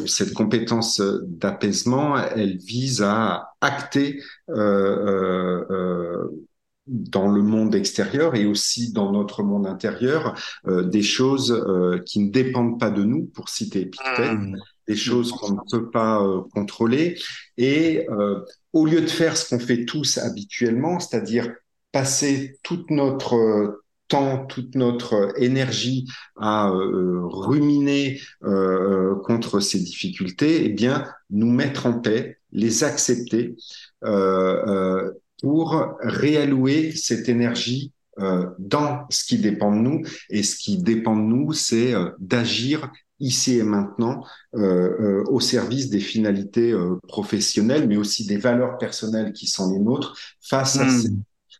cette 0.05 0.33
compétence 0.33 1.01
d'apaisement, 1.23 2.17
elle 2.17 2.57
vise 2.57 3.01
à 3.01 3.53
acter 3.61 4.21
dans 6.87 7.27
le 7.27 7.41
monde 7.41 7.73
extérieur 7.73 8.35
et 8.35 8.45
aussi 8.45 8.91
dans 8.93 9.11
notre 9.11 9.41
monde 9.41 9.65
intérieur 9.65 10.35
des 10.67 11.01
choses 11.01 11.65
qui 12.05 12.19
ne 12.19 12.31
dépendent 12.31 12.79
pas 12.79 12.91
de 12.91 13.03
nous, 13.03 13.25
pour 13.33 13.49
citer 13.49 13.81
Épictète, 13.81 14.33
mmh. 14.33 14.57
Des 14.87 14.95
choses 14.95 15.31
qu'on 15.31 15.53
ne 15.53 15.71
peut 15.71 15.89
pas 15.89 16.21
contrôler. 16.53 17.17
Et 17.57 18.07
au 18.75 18.85
lieu 18.85 19.01
de 19.01 19.07
faire 19.07 19.37
ce 19.37 19.49
qu'on 19.49 19.59
fait 19.59 19.85
tous 19.85 20.17
habituellement, 20.17 20.99
c'est-à-dire 20.99 21.49
passer 21.95 22.59
toute 22.61 22.91
notre 22.91 23.35
euh, 23.35 23.85
temps, 24.09 24.45
toute 24.47 24.75
notre 24.75 25.31
énergie 25.41 26.05
à 26.35 26.69
euh, 26.69 27.21
ruminer 27.23 28.19
euh, 28.43 29.15
contre 29.23 29.61
ces 29.61 29.79
difficultés, 29.79 30.65
eh 30.65 30.69
bien, 30.69 31.07
nous 31.29 31.49
mettre 31.49 31.85
en 31.85 32.01
paix, 32.01 32.37
les 32.51 32.83
accepter 32.83 33.55
pour 35.41 35.95
réallouer 36.01 36.91
cette 36.91 37.29
énergie 37.29 37.93
dans 38.59 39.05
ce 39.09 39.23
qui 39.23 39.37
dépend 39.39 39.71
de 39.71 39.81
nous. 39.81 40.01
Et 40.29 40.43
ce 40.43 40.55
qui 40.57 40.77
dépend 40.77 41.15
de 41.15 41.21
nous, 41.21 41.53
c'est 41.53 41.93
d'agir 42.19 42.91
ici 43.19 43.57
et 43.57 43.63
maintenant 43.63 44.23
au 44.53 45.39
service 45.39 45.89
des 45.89 45.99
finalités 45.99 46.73
professionnelles, 47.07 47.87
mais 47.87 47.97
aussi 47.97 48.25
des 48.25 48.37
valeurs 48.37 48.77
personnelles 48.77 49.33
qui 49.33 49.47
sont 49.47 49.71
les 49.71 49.79
nôtres 49.79 50.17
face 50.41 50.77
à 50.77 50.85
hmm. 50.85 50.89
ces 50.89 51.09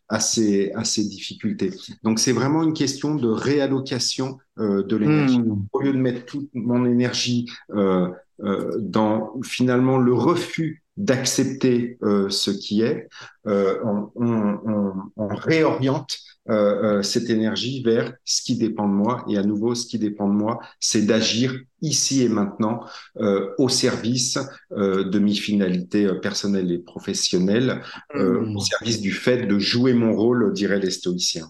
à 0.08 0.20
ces, 0.20 0.72
à 0.72 0.84
ces 0.84 1.04
difficultés. 1.04 1.72
Donc 2.02 2.18
c'est 2.18 2.32
vraiment 2.32 2.62
une 2.62 2.72
question 2.72 3.14
de 3.14 3.28
réallocation 3.28 4.38
euh, 4.58 4.82
de 4.84 4.96
l'énergie. 4.96 5.38
Hmm. 5.38 5.66
Au 5.72 5.80
lieu 5.80 5.92
de 5.92 5.98
mettre 5.98 6.24
toute 6.26 6.48
mon 6.54 6.84
énergie 6.84 7.50
euh, 7.74 8.08
euh, 8.44 8.76
dans 8.78 9.40
finalement 9.42 9.98
le 9.98 10.12
refus 10.12 10.82
d'accepter 10.96 11.98
euh, 12.02 12.30
ce 12.30 12.50
qui 12.50 12.82
est, 12.82 13.08
euh, 13.46 13.78
on, 13.84 14.10
on, 14.14 14.58
on, 14.64 14.92
on, 15.16 15.28
réoriente 15.28 16.18
euh, 16.48 16.98
euh, 16.98 17.02
cette 17.02 17.28
énergie 17.28 17.82
vers 17.82 18.12
ce 18.24 18.42
qui 18.42 18.56
dépend 18.56 18.88
de 18.88 18.92
moi. 18.92 19.24
Et 19.28 19.36
à 19.36 19.42
nouveau, 19.42 19.74
ce 19.74 19.86
qui 19.86 19.98
dépend 19.98 20.28
de 20.28 20.34
moi, 20.34 20.60
c'est 20.78 21.02
d'agir 21.02 21.58
ici 21.82 22.22
et 22.22 22.28
maintenant 22.28 22.84
euh, 23.20 23.50
au 23.58 23.68
service 23.68 24.38
de 24.70 25.18
mes 25.18 25.34
finalités 25.34 26.08
personnelles 26.22 26.70
et 26.70 26.78
professionnelles, 26.78 27.82
mmh. 28.14 28.56
au 28.56 28.60
service 28.60 29.00
du 29.00 29.12
fait 29.12 29.46
de 29.46 29.58
jouer 29.58 29.92
mon 29.92 30.14
rôle, 30.14 30.52
diraient 30.52 30.80
les 30.80 30.90
stoïciens. 30.90 31.48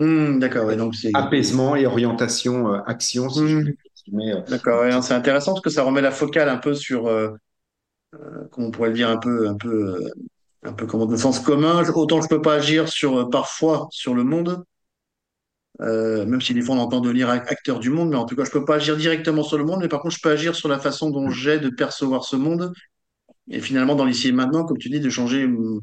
Mmh, 0.00 0.40
D'accord, 0.40 0.66
ouais, 0.66 0.76
donc 0.76 0.94
c'est 0.94 1.10
apaisement 1.14 1.76
et 1.76 1.86
orientation 1.86 2.72
action. 2.72 3.28
Si 3.28 3.42
mmh. 3.42 4.44
D'accord, 4.48 4.82
ouais, 4.82 5.02
c'est 5.02 5.14
intéressant 5.14 5.52
parce 5.52 5.62
que 5.62 5.70
ça 5.70 5.84
remet 5.84 6.02
la 6.02 6.10
focale 6.10 6.48
un 6.48 6.58
peu 6.58 6.74
sur, 6.74 7.04
comment 8.50 8.68
on 8.68 8.70
pourrait 8.70 8.90
le 8.90 8.96
dire, 8.96 9.08
un 9.08 9.18
peu, 9.18 9.48
un 9.48 9.54
peu 9.54 9.98
un 10.64 10.72
peu 10.72 10.86
comme 10.86 11.06
de 11.08 11.16
sens 11.16 11.40
commun. 11.40 11.82
Autant 11.94 12.20
je 12.20 12.28
peux 12.28 12.42
pas 12.42 12.54
agir 12.54 12.88
sur 12.88 13.18
euh, 13.18 13.30
parfois 13.30 13.88
sur 13.90 14.14
le 14.14 14.24
monde, 14.24 14.64
euh, 15.80 16.24
même 16.26 16.40
si 16.40 16.54
des 16.54 16.62
fois 16.62 16.76
on 16.76 16.78
entend 16.78 17.00
devenir 17.00 17.28
acteur 17.28 17.78
du 17.78 17.90
monde, 17.90 18.10
mais 18.10 18.16
en 18.16 18.24
tout 18.24 18.36
cas 18.36 18.44
je 18.44 18.50
peux 18.50 18.64
pas 18.64 18.76
agir 18.76 18.96
directement 18.96 19.42
sur 19.42 19.58
le 19.58 19.64
monde, 19.64 19.80
mais 19.80 19.88
par 19.88 20.00
contre 20.00 20.14
je 20.14 20.20
peux 20.20 20.30
agir 20.30 20.54
sur 20.54 20.68
la 20.68 20.78
façon 20.78 21.10
dont 21.10 21.30
j'ai 21.30 21.58
de 21.58 21.68
percevoir 21.68 22.24
ce 22.24 22.36
monde. 22.36 22.72
Et 23.50 23.60
finalement 23.60 23.94
dans 23.94 24.06
l'ici 24.06 24.28
et 24.28 24.32
maintenant, 24.32 24.64
comme 24.64 24.78
tu 24.78 24.88
dis, 24.88 25.00
de 25.00 25.10
changer 25.10 25.44
hum, 25.44 25.80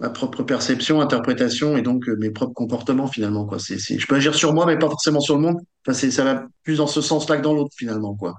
ma 0.00 0.10
propre 0.10 0.42
perception, 0.42 1.00
interprétation 1.00 1.76
et 1.76 1.82
donc 1.82 2.08
euh, 2.08 2.16
mes 2.18 2.30
propres 2.30 2.54
comportements 2.54 3.06
finalement 3.06 3.46
quoi. 3.46 3.58
C'est, 3.58 3.78
je 3.78 4.06
peux 4.06 4.16
agir 4.16 4.34
sur 4.34 4.52
moi, 4.52 4.66
mais 4.66 4.78
pas 4.78 4.88
forcément 4.88 5.20
sur 5.20 5.36
le 5.36 5.42
monde. 5.42 5.58
Enfin, 5.86 5.94
c'est, 5.94 6.10
ça 6.10 6.24
va 6.24 6.46
plus 6.64 6.78
dans 6.78 6.86
ce 6.86 7.00
sens-là 7.00 7.36
que 7.36 7.42
dans 7.42 7.54
l'autre 7.54 7.74
finalement 7.76 8.14
quoi. 8.16 8.34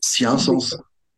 S'il 0.00 0.24
y 0.24 0.26
a 0.26 0.32
un 0.32 0.38
sens. 0.38 0.76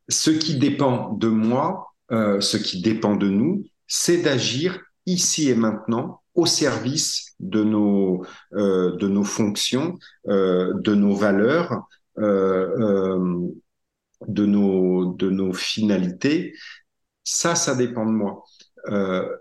Ce 0.09 0.31
qui 0.31 0.57
dépend 0.57 1.13
de 1.15 1.29
moi, 1.29 1.93
euh, 2.11 2.41
ce 2.41 2.57
qui 2.57 2.83
dépend 2.83 3.17
de 3.17 3.29
nous, 3.29 3.65
c'est 3.95 4.23
d'agir 4.23 4.81
ici 5.05 5.51
et 5.51 5.55
maintenant 5.55 6.23
au 6.35 6.47
service 6.47 7.35
de 7.41 7.63
nos, 7.63 8.25
euh, 8.55 8.97
de 8.97 9.07
nos 9.07 9.23
fonctions, 9.23 9.99
euh, 10.29 10.73
de 10.81 10.95
nos 10.95 11.15
valeurs, 11.15 11.87
euh, 12.19 13.51
de, 14.27 14.47
nos, 14.47 15.13
de 15.13 15.29
nos 15.29 15.53
finalités. 15.53 16.55
Ça, 17.23 17.55
ça 17.55 17.75
dépend 17.75 18.07
de 18.07 18.13
moi. 18.13 18.45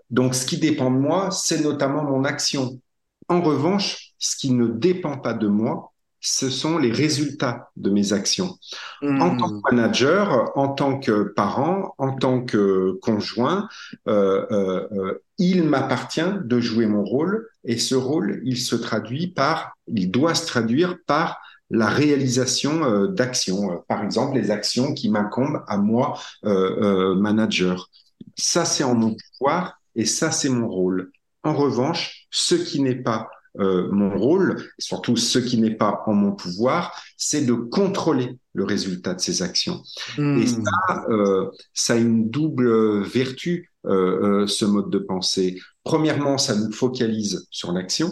Donc, 0.09 0.35
ce 0.35 0.45
qui 0.45 0.57
dépend 0.57 0.91
de 0.91 0.97
moi, 0.97 1.31
c'est 1.31 1.61
notamment 1.61 2.03
mon 2.03 2.25
action. 2.25 2.81
En 3.29 3.41
revanche, 3.41 4.11
ce 4.19 4.35
qui 4.35 4.51
ne 4.51 4.67
dépend 4.67 5.17
pas 5.17 5.33
de 5.33 5.47
moi, 5.47 5.90
ce 6.21 6.51
sont 6.51 6.77
les 6.77 6.91
résultats 6.91 7.71
de 7.75 7.89
mes 7.89 8.13
actions. 8.13 8.55
En 9.01 9.35
tant 9.35 9.49
que 9.49 9.55
hmm. 9.55 9.75
manager, 9.75 10.51
en 10.55 10.69
tant 10.69 10.99
que 10.99 11.23
parent, 11.35 11.95
en 11.97 12.15
tant 12.15 12.45
que 12.45 12.99
conjoint, 13.01 13.67
euh, 14.07 14.45
euh, 14.51 14.87
euh, 14.91 15.23
il 15.39 15.63
m'appartient 15.63 16.21
de 16.43 16.59
jouer 16.59 16.85
mon 16.85 17.03
rôle 17.03 17.49
et 17.63 17.79
ce 17.79 17.95
rôle, 17.95 18.39
il 18.45 18.57
se 18.57 18.75
traduit 18.75 19.27
par, 19.27 19.75
il 19.87 20.11
doit 20.11 20.35
se 20.35 20.45
traduire 20.45 20.97
par 21.07 21.41
la 21.71 21.87
réalisation 21.87 22.83
euh, 22.83 23.07
d'actions, 23.07 23.83
par 23.87 24.03
exemple 24.03 24.35
les 24.35 24.51
actions 24.51 24.93
qui 24.93 25.09
m'incombent 25.09 25.63
à 25.67 25.77
moi, 25.77 26.19
manager. 26.43 27.89
Ça, 28.37 28.63
c'est 28.65 28.83
en 28.83 28.93
mon 28.93 29.15
pouvoir 29.15 29.81
et 29.95 30.05
ça, 30.05 30.31
c'est 30.31 30.49
mon 30.49 30.67
rôle. 30.67 31.11
En 31.43 31.55
revanche, 31.55 32.27
ce 32.29 32.53
qui 32.53 32.79
n'est 32.79 32.95
pas 32.95 33.29
euh, 33.59 33.89
mon 33.91 34.17
rôle, 34.17 34.63
surtout 34.79 35.17
ce 35.17 35.37
qui 35.37 35.57
n'est 35.57 35.75
pas 35.75 36.03
en 36.05 36.13
mon 36.13 36.31
pouvoir, 36.31 36.95
c'est 37.17 37.45
de 37.45 37.53
contrôler 37.53 38.37
le 38.53 38.63
résultat 38.63 39.13
de 39.13 39.19
ces 39.19 39.41
actions. 39.41 39.81
Hmm. 40.17 40.39
Et 40.39 40.47
ça, 40.47 41.05
euh, 41.09 41.49
ça 41.73 41.93
a 41.93 41.97
une 41.97 42.29
double 42.29 43.01
vertu, 43.03 43.69
euh, 43.85 44.47
ce 44.47 44.65
mode 44.65 44.89
de 44.89 44.99
pensée. 44.99 45.59
Premièrement, 45.83 46.37
ça 46.37 46.55
nous 46.55 46.71
focalise 46.71 47.47
sur 47.49 47.71
l'action, 47.71 48.11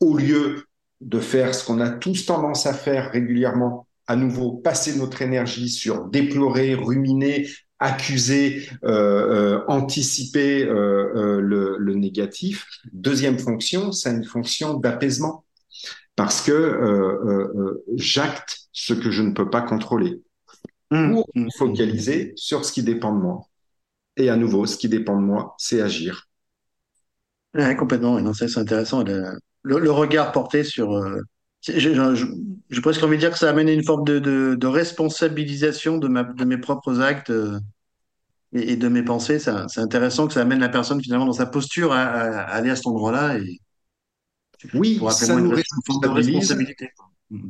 au 0.00 0.16
lieu 0.16 0.64
de 1.00 1.18
faire 1.18 1.54
ce 1.54 1.64
qu'on 1.64 1.80
a 1.80 1.90
tous 1.90 2.26
tendance 2.26 2.66
à 2.66 2.74
faire 2.74 3.10
régulièrement, 3.10 3.88
à 4.06 4.14
nouveau 4.14 4.52
passer 4.52 4.96
notre 4.96 5.22
énergie 5.22 5.68
sur 5.68 6.04
déplorer, 6.04 6.74
ruminer, 6.74 7.48
accuser, 7.82 8.68
euh, 8.84 9.58
euh, 9.58 9.64
anticiper 9.66 10.64
euh, 10.64 11.40
le, 11.40 11.76
le, 11.78 11.94
négatif. 11.94 12.66
Deuxième 12.92 13.38
fonction, 13.38 13.90
c'est 13.90 14.12
une 14.12 14.24
fonction 14.24 14.74
d'apaisement 14.74 15.44
parce 16.14 16.42
que 16.42 17.80
j'acte 17.96 18.68
ce 18.72 18.94
que 18.94 19.10
je 19.10 19.22
ne 19.22 19.32
peux 19.32 19.50
pas 19.50 19.62
contrôler 19.62 20.22
mmh. 20.90 21.14
pour 21.14 21.28
me 21.34 21.48
focaliser 21.56 22.32
sur 22.36 22.64
ce 22.64 22.72
qui 22.72 22.82
dépend 22.82 23.12
de 23.14 23.20
moi. 23.20 23.48
Et 24.16 24.28
à 24.28 24.36
nouveau, 24.36 24.66
ce 24.66 24.76
qui 24.76 24.88
dépend 24.88 25.16
de 25.16 25.24
moi, 25.24 25.54
c'est 25.58 25.80
agir. 25.80 26.28
Ouais, 27.54 27.74
complètement. 27.76 28.20
Non, 28.20 28.32
c'est 28.32 28.58
intéressant. 28.58 29.02
Le, 29.02 29.38
le, 29.62 29.90
regard 29.90 30.32
porté 30.32 30.64
sur. 30.64 31.02
J'ai 32.72 32.80
presque 32.80 33.02
envie 33.04 33.16
de 33.16 33.20
dire 33.20 33.30
que 33.30 33.38
ça 33.38 33.50
amène 33.50 33.68
une 33.68 33.84
forme 33.84 34.04
de, 34.04 34.18
de, 34.18 34.56
de 34.56 34.66
responsabilisation 34.66 35.98
de, 35.98 36.08
ma, 36.08 36.24
de 36.24 36.44
mes 36.44 36.58
propres 36.58 37.00
actes 37.00 37.32
et, 38.52 38.72
et 38.72 38.76
de 38.76 38.88
mes 38.88 39.04
pensées. 39.04 39.38
C'est 39.38 39.78
intéressant 39.80 40.26
que 40.26 40.32
ça 40.32 40.40
amène 40.40 40.58
la 40.58 40.68
personne 40.68 41.00
finalement 41.00 41.26
dans 41.26 41.32
sa 41.32 41.46
posture 41.46 41.92
à, 41.92 42.02
à, 42.02 42.40
à 42.40 42.54
aller 42.54 42.70
à 42.70 42.76
cet 42.76 42.88
endroit-là 42.88 43.38
et 43.38 43.60
oui, 44.74 45.00
ça 45.10 45.34
nous 45.36 45.50
responsabilise. 45.50 46.56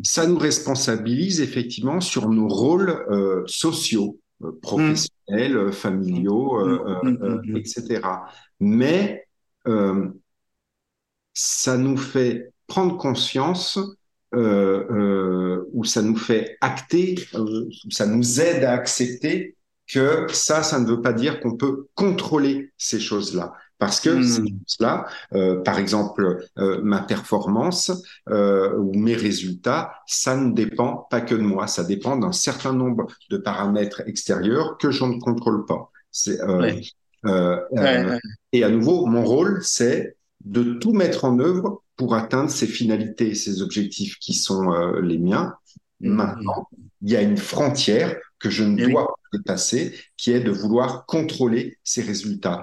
Ça 0.04 0.26
nous 0.26 0.38
responsabilise 0.38 1.40
effectivement 1.40 2.00
sur 2.00 2.28
nos 2.28 2.48
rôles 2.48 2.90
euh, 3.10 3.42
sociaux, 3.46 4.20
euh, 4.42 4.52
professionnels, 4.62 5.56
mmh. 5.56 5.72
familiaux, 5.72 6.60
euh, 6.60 7.00
mmh. 7.02 7.50
Mmh. 7.50 7.56
etc. 7.56 8.00
Mais 8.60 9.26
ça 11.34 11.76
nous 11.76 11.96
fait 11.96 12.52
prendre 12.66 12.96
conscience 12.96 13.78
ou 14.34 15.84
ça 15.84 16.02
nous 16.02 16.16
fait 16.16 16.56
acter, 16.60 17.16
ça 17.90 18.06
nous 18.06 18.40
aide 18.40 18.64
à 18.64 18.72
accepter 18.72 19.56
que 19.86 20.26
ça, 20.32 20.62
ça 20.62 20.80
ne 20.80 20.86
veut 20.86 21.02
pas 21.02 21.12
dire 21.12 21.40
qu'on 21.40 21.56
peut 21.56 21.86
contrôler 21.94 22.72
ces 22.78 23.00
choses-là. 23.00 23.52
Parce 23.78 23.98
que 23.98 24.10
mmh. 24.10 24.22
ces 24.22 24.42
choses-là, 24.42 25.06
euh, 25.34 25.60
par 25.62 25.78
exemple, 25.78 26.46
euh, 26.56 26.80
ma 26.84 27.02
performance 27.02 27.90
euh, 28.28 28.76
ou 28.78 28.96
mes 28.96 29.16
résultats, 29.16 29.92
ça 30.06 30.36
ne 30.36 30.52
dépend 30.52 31.08
pas 31.10 31.20
que 31.20 31.34
de 31.34 31.40
moi, 31.40 31.66
ça 31.66 31.82
dépend 31.82 32.16
d'un 32.16 32.30
certain 32.30 32.72
nombre 32.72 33.08
de 33.28 33.38
paramètres 33.38 34.02
extérieurs 34.06 34.78
que 34.78 34.92
je 34.92 35.04
ne 35.04 35.18
contrôle 35.18 35.66
pas. 35.66 35.90
Euh, 36.28 36.80
euh, 37.26 37.60
ouais. 37.72 38.20
Et 38.52 38.62
à 38.62 38.68
nouveau, 38.68 39.06
mon 39.06 39.24
rôle, 39.24 39.60
c'est 39.62 40.16
de 40.44 40.74
tout 40.74 40.92
mettre 40.92 41.24
en 41.24 41.40
œuvre 41.40 41.81
pour 41.96 42.14
atteindre 42.14 42.50
ces 42.50 42.66
finalités, 42.66 43.34
ces 43.34 43.62
objectifs 43.62 44.18
qui 44.18 44.34
sont 44.34 44.70
les 45.02 45.18
miens. 45.18 45.54
Mmh. 46.00 46.14
Maintenant, 46.14 46.68
il 47.02 47.10
y 47.10 47.16
a 47.16 47.22
une 47.22 47.36
frontière 47.36 48.16
que 48.38 48.50
je 48.50 48.64
ne 48.64 48.88
dois 48.88 49.06
pas 49.06 49.38
dépasser, 49.38 49.94
qui 50.16 50.32
est 50.32 50.40
de 50.40 50.50
vouloir 50.50 51.06
contrôler 51.06 51.78
ces 51.84 52.02
résultats. 52.02 52.62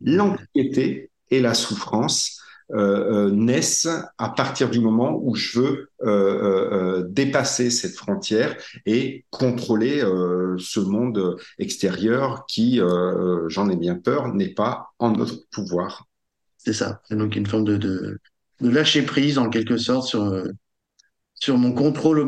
L'anxiété 0.00 1.10
et 1.30 1.40
la 1.40 1.54
souffrance 1.54 2.40
euh, 2.72 3.26
euh, 3.26 3.30
naissent 3.32 3.88
à 4.18 4.28
partir 4.28 4.70
du 4.70 4.78
moment 4.78 5.18
où 5.20 5.34
je 5.34 5.58
veux 5.58 5.90
euh, 6.02 7.00
euh 7.00 7.04
dépasser 7.08 7.68
cette 7.68 7.96
frontière 7.96 8.56
et 8.86 9.24
contrôler 9.30 10.00
euh, 10.04 10.56
ce 10.58 10.78
monde 10.78 11.36
extérieur 11.58 12.44
qui, 12.46 12.80
j'en 13.48 13.68
ai 13.70 13.76
bien 13.76 13.96
peur, 13.96 14.32
n'est 14.34 14.54
pas 14.54 14.90
en 14.98 15.10
notre 15.10 15.48
pouvoir. 15.50 16.06
C'est 16.58 16.74
ça. 16.74 17.00
C'est 17.08 17.16
donc 17.16 17.34
une 17.34 17.46
forme 17.46 17.64
de, 17.64 17.76
de, 17.76 18.20
de, 18.60 18.68
lâcher 18.68 19.02
prise 19.02 19.38
en 19.38 19.48
quelque 19.48 19.76
sorte 19.76 20.06
sur 20.06 20.44
sur 21.40 21.56
mon 21.56 21.72
contrôle 21.72 22.20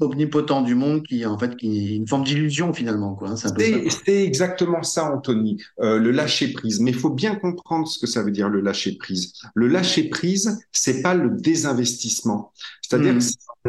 omnipotent 0.00 0.62
du 0.62 0.74
monde 0.74 1.04
qui 1.04 1.24
en 1.24 1.38
fait 1.38 1.56
qui 1.56 1.92
est 1.92 1.96
une 1.96 2.08
forme 2.08 2.24
d'illusion 2.24 2.72
finalement 2.72 3.14
quoi. 3.14 3.30
Hein, 3.30 3.36
c'est 3.36 4.24
exactement 4.24 4.82
ça 4.82 5.12
Anthony, 5.14 5.62
euh, 5.80 5.98
le 5.98 6.10
lâcher 6.10 6.52
prise. 6.52 6.80
Mais 6.80 6.90
il 6.90 6.98
faut 6.98 7.10
bien 7.10 7.36
comprendre 7.36 7.86
ce 7.86 8.00
que 8.00 8.08
ça 8.08 8.22
veut 8.22 8.32
dire 8.32 8.48
le 8.48 8.60
lâcher 8.60 8.96
prise. 8.96 9.34
Le 9.54 9.68
lâcher 9.68 10.08
prise, 10.08 10.58
c'est 10.72 11.00
pas 11.00 11.14
le 11.14 11.30
désinvestissement. 11.30 12.52
C'est-à-dire 12.82 13.14
mmh. 13.14 13.20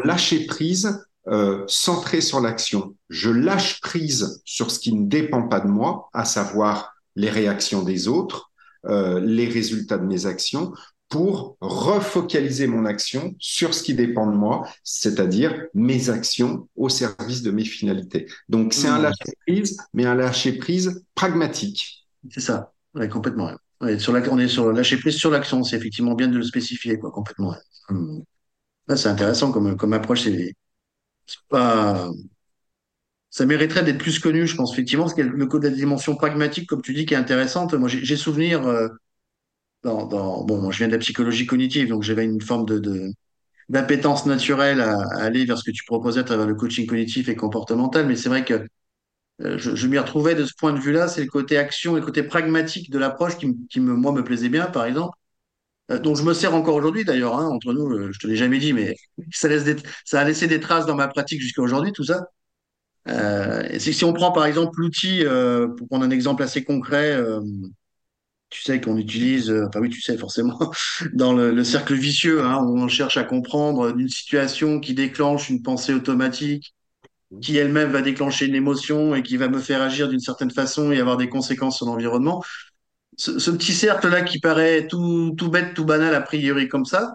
lâcher 0.04 0.46
prise 0.46 1.00
euh, 1.28 1.64
centré 1.68 2.20
sur 2.20 2.40
l'action. 2.40 2.96
Je 3.08 3.30
lâche 3.30 3.80
prise 3.80 4.42
sur 4.44 4.70
ce 4.72 4.80
qui 4.80 4.92
ne 4.92 5.06
dépend 5.06 5.46
pas 5.46 5.60
de 5.60 5.68
moi, 5.68 6.08
à 6.12 6.24
savoir 6.24 6.94
les 7.14 7.30
réactions 7.30 7.82
des 7.82 8.08
autres, 8.08 8.50
euh, 8.86 9.20
les 9.20 9.46
résultats 9.46 9.98
de 9.98 10.06
mes 10.06 10.26
actions, 10.26 10.72
pour 11.08 11.56
refocaliser 11.60 12.66
mon 12.66 12.84
action 12.84 13.34
sur 13.38 13.72
ce 13.72 13.82
qui 13.82 13.94
dépend 13.94 14.30
de 14.30 14.36
moi, 14.36 14.68
c'est-à-dire 14.84 15.66
mes 15.74 16.10
actions 16.10 16.68
au 16.76 16.88
service 16.88 17.42
de 17.42 17.50
mes 17.50 17.64
finalités. 17.64 18.26
Donc 18.48 18.74
c'est 18.74 18.88
un 18.88 18.98
mmh. 18.98 19.02
lâcher 19.02 19.32
prise, 19.46 19.76
mais 19.94 20.04
un 20.04 20.14
lâcher 20.14 20.52
prise 20.52 21.04
pragmatique. 21.14 22.06
C'est 22.30 22.40
ça, 22.40 22.72
ouais, 22.94 23.08
complètement. 23.08 23.52
Ouais, 23.80 23.98
sur 23.98 24.12
la, 24.12 24.20
on 24.30 24.38
est 24.38 24.48
sur 24.48 24.66
le 24.66 24.72
lâcher 24.72 24.98
prise 24.98 25.16
sur 25.16 25.30
l'action, 25.30 25.64
c'est 25.64 25.76
effectivement 25.76 26.14
bien 26.14 26.28
de 26.28 26.36
le 26.36 26.42
spécifier, 26.42 26.98
quoi, 26.98 27.10
complètement. 27.10 27.54
Mmh. 27.88 28.20
c'est 28.96 29.08
intéressant 29.08 29.50
comme, 29.50 29.76
comme 29.76 29.94
approche. 29.94 30.24
C'est 30.24 30.54
pas 31.48 32.10
ça 33.30 33.46
mériterait 33.46 33.84
d'être 33.84 33.98
plus 33.98 34.18
connu, 34.18 34.46
je 34.46 34.56
pense, 34.56 34.72
effectivement, 34.72 35.04
parce 35.04 35.14
qu'il 35.14 35.26
y 35.26 35.28
a 35.28 35.30
le 35.30 35.46
côté 35.46 35.68
de 35.68 35.72
la 35.72 35.78
dimension 35.78 36.16
pragmatique, 36.16 36.68
comme 36.68 36.82
tu 36.82 36.94
dis, 36.94 37.06
qui 37.06 37.14
est 37.14 37.16
intéressante. 37.18 37.74
Moi, 37.74 37.88
j'ai 37.88 38.04
j'ai 38.04 38.16
souvenir, 38.16 38.66
euh, 38.66 38.88
dans, 39.82 40.44
bon, 40.44 40.70
je 40.70 40.78
viens 40.78 40.88
de 40.88 40.92
la 40.92 40.98
psychologie 40.98 41.46
cognitive, 41.46 41.88
donc 41.88 42.02
j'avais 42.02 42.24
une 42.24 42.40
forme 42.40 42.66
de, 42.66 43.10
d'appétence 43.68 44.26
naturelle 44.26 44.80
à, 44.80 45.00
aller 45.16 45.44
vers 45.44 45.58
ce 45.58 45.64
que 45.64 45.70
tu 45.70 45.84
proposais 45.84 46.20
à 46.20 46.24
travers 46.24 46.46
le 46.46 46.54
coaching 46.54 46.86
cognitif 46.86 47.28
et 47.28 47.36
comportemental. 47.36 48.06
Mais 48.06 48.16
c'est 48.16 48.28
vrai 48.28 48.44
que 48.44 48.66
euh, 49.42 49.58
je, 49.58 49.74
je 49.76 49.86
m'y 49.86 49.98
retrouvais 49.98 50.34
de 50.34 50.44
ce 50.44 50.52
point 50.58 50.72
de 50.72 50.80
vue-là, 50.80 51.08
c'est 51.08 51.22
le 51.22 51.28
côté 51.28 51.58
action 51.58 51.96
et 51.96 52.00
le 52.00 52.06
côté 52.06 52.22
pragmatique 52.22 52.90
de 52.90 52.98
l'approche 52.98 53.38
qui, 53.38 53.56
qui 53.70 53.80
moi, 53.80 54.12
me 54.12 54.24
plaisait 54.24 54.48
bien, 54.48 54.66
par 54.66 54.84
exemple. 54.86 55.16
Euh, 55.90 55.98
dont 55.98 56.14
je 56.14 56.22
me 56.22 56.34
sers 56.34 56.54
encore 56.54 56.74
aujourd'hui, 56.76 57.04
d'ailleurs, 57.04 57.38
hein, 57.38 57.46
entre 57.48 57.72
nous, 57.72 57.90
euh, 57.90 58.12
je 58.12 58.18
te 58.18 58.26
l'ai 58.26 58.36
jamais 58.36 58.58
dit, 58.58 58.72
mais 58.72 58.96
ça 59.32 59.48
laisse 59.48 59.64
ça 60.04 60.20
a 60.20 60.24
laissé 60.24 60.46
des 60.46 60.60
traces 60.60 60.86
dans 60.86 60.96
ma 60.96 61.08
pratique 61.08 61.40
jusqu'à 61.40 61.62
aujourd'hui, 61.62 61.92
tout 61.92 62.04
ça. 62.04 62.26
Euh, 63.08 63.62
et 63.70 63.78
si, 63.78 64.04
on 64.04 64.12
prend 64.12 64.32
par 64.32 64.44
exemple 64.44 64.78
l'outil, 64.80 65.24
euh, 65.24 65.68
pour 65.68 65.88
prendre 65.88 66.04
un 66.04 66.10
exemple 66.10 66.42
assez 66.42 66.64
concret, 66.64 67.18
tu 68.50 68.62
sais 68.62 68.80
qu'on 68.80 68.96
utilise, 68.96 69.50
euh, 69.50 69.66
enfin 69.68 69.80
oui, 69.80 69.90
tu 69.90 70.00
sais 70.00 70.16
forcément, 70.16 70.58
dans 71.12 71.32
le, 71.32 71.52
le 71.52 71.64
cercle 71.64 71.94
vicieux, 71.94 72.42
hein, 72.44 72.64
on 72.66 72.88
cherche 72.88 73.16
à 73.16 73.24
comprendre 73.24 73.96
une 73.98 74.08
situation 74.08 74.80
qui 74.80 74.94
déclenche 74.94 75.50
une 75.50 75.62
pensée 75.62 75.92
automatique, 75.92 76.74
qui 77.42 77.56
elle-même 77.58 77.90
va 77.90 78.02
déclencher 78.02 78.46
une 78.46 78.54
émotion 78.54 79.14
et 79.14 79.22
qui 79.22 79.36
va 79.36 79.48
me 79.48 79.60
faire 79.60 79.82
agir 79.82 80.08
d'une 80.08 80.20
certaine 80.20 80.50
façon 80.50 80.92
et 80.92 81.00
avoir 81.00 81.16
des 81.18 81.28
conséquences 81.28 81.76
sur 81.76 81.86
l'environnement. 81.86 82.42
Ce, 83.16 83.50
petit 83.50 83.72
cercle-là 83.72 84.22
qui 84.22 84.38
paraît 84.38 84.86
tout, 84.86 85.34
tout 85.36 85.50
bête, 85.50 85.74
tout 85.74 85.84
banal 85.84 86.14
a 86.14 86.20
priori 86.20 86.68
comme 86.68 86.84
ça, 86.84 87.12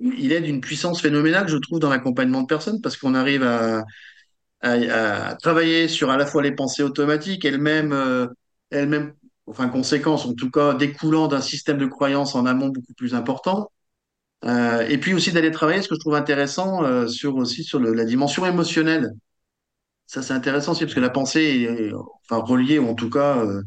il 0.00 0.32
est 0.32 0.40
d'une 0.40 0.60
puissance 0.60 1.00
phénoménale, 1.00 1.48
je 1.48 1.56
trouve, 1.56 1.80
dans 1.80 1.90
l'accompagnement 1.90 2.42
de 2.42 2.46
personnes, 2.46 2.80
parce 2.80 2.96
qu'on 2.96 3.14
arrive 3.14 3.42
à, 3.42 3.84
à, 4.60 5.30
à 5.30 5.34
travailler 5.36 5.88
sur 5.88 6.10
à 6.10 6.16
la 6.16 6.26
fois 6.26 6.42
les 6.42 6.52
pensées 6.54 6.82
automatiques, 6.82 7.44
elles-mêmes, 7.44 7.92
euh, 7.92 8.26
elles-mêmes, 8.70 9.14
enfin 9.46 9.68
conséquences 9.68 10.26
en 10.26 10.34
tout 10.34 10.50
cas 10.50 10.74
découlant 10.74 11.28
d'un 11.28 11.40
système 11.40 11.78
de 11.78 11.86
croyances 11.86 12.34
en 12.34 12.46
amont 12.46 12.68
beaucoup 12.68 12.94
plus 12.94 13.14
important. 13.14 13.70
Euh, 14.44 14.86
et 14.88 14.98
puis 14.98 15.14
aussi 15.14 15.32
d'aller 15.32 15.50
travailler, 15.50 15.82
ce 15.82 15.88
que 15.88 15.94
je 15.94 16.00
trouve 16.00 16.14
intéressant, 16.14 16.84
euh, 16.84 17.06
sur 17.08 17.36
aussi 17.36 17.64
sur 17.64 17.80
la 17.80 18.04
dimension 18.04 18.46
émotionnelle. 18.46 19.12
Ça, 20.06 20.22
c'est 20.22 20.34
intéressant 20.34 20.72
aussi 20.72 20.84
parce 20.84 20.94
que 20.94 21.00
la 21.00 21.10
pensée 21.10 21.40
est, 21.42 21.92
enfin, 22.30 22.42
reliée 22.44 22.78
ou 22.78 22.88
en 22.88 22.94
tout 22.94 23.10
cas 23.10 23.38
euh, 23.38 23.62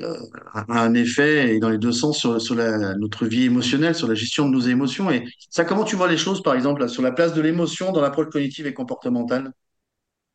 euh, 0.00 0.16
a 0.52 0.82
un 0.82 0.94
effet 0.94 1.54
et 1.54 1.58
dans 1.58 1.68
les 1.68 1.78
deux 1.78 1.92
sens 1.92 2.18
sur, 2.18 2.54
notre 2.54 3.26
vie 3.26 3.44
émotionnelle, 3.44 3.94
sur 3.94 4.08
la 4.08 4.14
gestion 4.14 4.48
de 4.48 4.52
nos 4.52 4.60
émotions. 4.60 5.10
Et 5.10 5.24
ça, 5.48 5.64
comment 5.64 5.84
tu 5.84 5.96
vois 5.96 6.08
les 6.08 6.16
choses, 6.16 6.42
par 6.42 6.54
exemple, 6.54 6.88
sur 6.88 7.02
la 7.02 7.12
place 7.12 7.34
de 7.34 7.40
l'émotion 7.40 7.92
dans 7.92 8.00
l'approche 8.00 8.28
cognitive 8.30 8.66
et 8.66 8.74
comportementale? 8.74 9.52